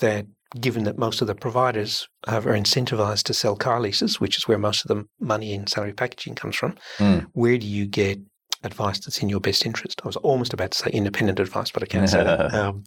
[0.00, 0.26] that
[0.60, 4.58] given that most of the providers are incentivized to sell car leases, which is where
[4.58, 7.26] most of the money in salary packaging comes from, Mm.
[7.32, 8.18] where do you get
[8.62, 10.00] advice that's in your best interest?
[10.04, 12.52] I was almost about to say independent advice, but I can't say that.
[12.54, 12.84] Um,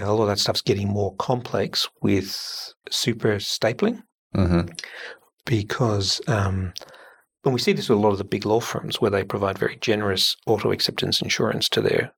[0.00, 2.28] know, a lot of that stuff's getting more complex with
[2.90, 4.02] super stapling
[4.34, 4.62] hmm
[5.44, 6.72] because um,
[7.42, 9.58] when we see this with a lot of the big law firms where they provide
[9.58, 12.12] very generous auto acceptance insurance to their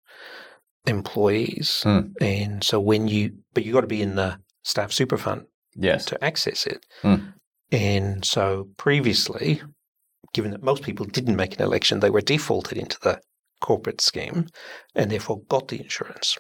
[0.87, 1.83] employees.
[1.85, 2.13] Mm.
[2.21, 5.43] And so when you, but you've got to be in the staff super fund
[5.75, 6.05] Yes.
[6.07, 6.85] to access it.
[7.03, 7.35] Mm.
[7.71, 9.63] And so previously,
[10.35, 13.21] given that most people didn't make an election, they were defaulted into the
[13.61, 14.47] corporate scheme
[14.95, 16.39] and therefore got the insurance.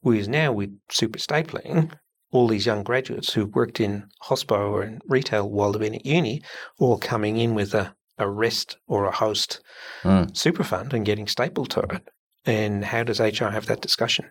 [0.00, 1.90] Whereas now with super stapling,
[2.32, 6.04] all these young graduates who've worked in hospo or in retail while they've been at
[6.06, 6.42] uni,
[6.78, 9.60] all coming in with a, a rest or a host
[10.04, 10.36] Mm.
[10.36, 12.02] super fund and getting stapled to it.
[12.44, 14.24] And how does HR have that discussion?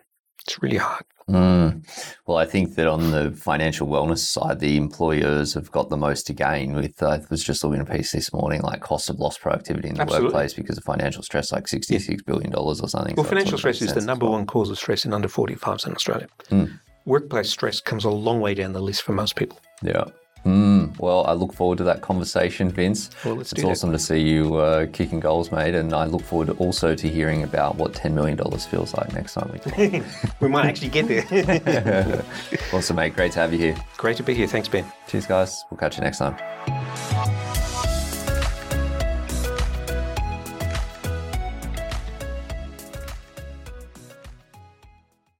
[0.44, 1.04] It's really hard.
[1.30, 1.86] Mm.
[2.26, 6.26] Well, I think that on the financial wellness side, the employers have got the most
[6.26, 6.74] to gain.
[6.74, 9.40] With uh, I was just looking at a piece this morning, like cost of lost
[9.40, 10.26] productivity in the Absolutely.
[10.26, 13.14] workplace because of financial stress, like sixty-six billion dollars or something.
[13.16, 15.94] Well, So financial stress is the number one cause of stress in under 45s in
[15.94, 16.26] Australia.
[16.50, 16.78] Mm.
[17.04, 19.58] Workplace stress comes a long way down the list for most people.
[19.82, 20.04] Yeah.
[20.44, 20.98] Mm.
[20.98, 23.10] Well, I look forward to that conversation, Vince.
[23.24, 23.68] Well, it's do that.
[23.68, 27.44] awesome to see you uh, kicking goals, mate, and I look forward also to hearing
[27.44, 30.04] about what ten million dollars feels like next time we talk.
[30.40, 32.24] we might actually get there.
[32.72, 33.14] awesome, mate.
[33.14, 33.76] Great to have you here.
[33.96, 34.48] Great to be here.
[34.48, 34.84] Thanks, Ben.
[35.06, 35.64] Cheers, guys.
[35.70, 37.51] We'll catch you next time.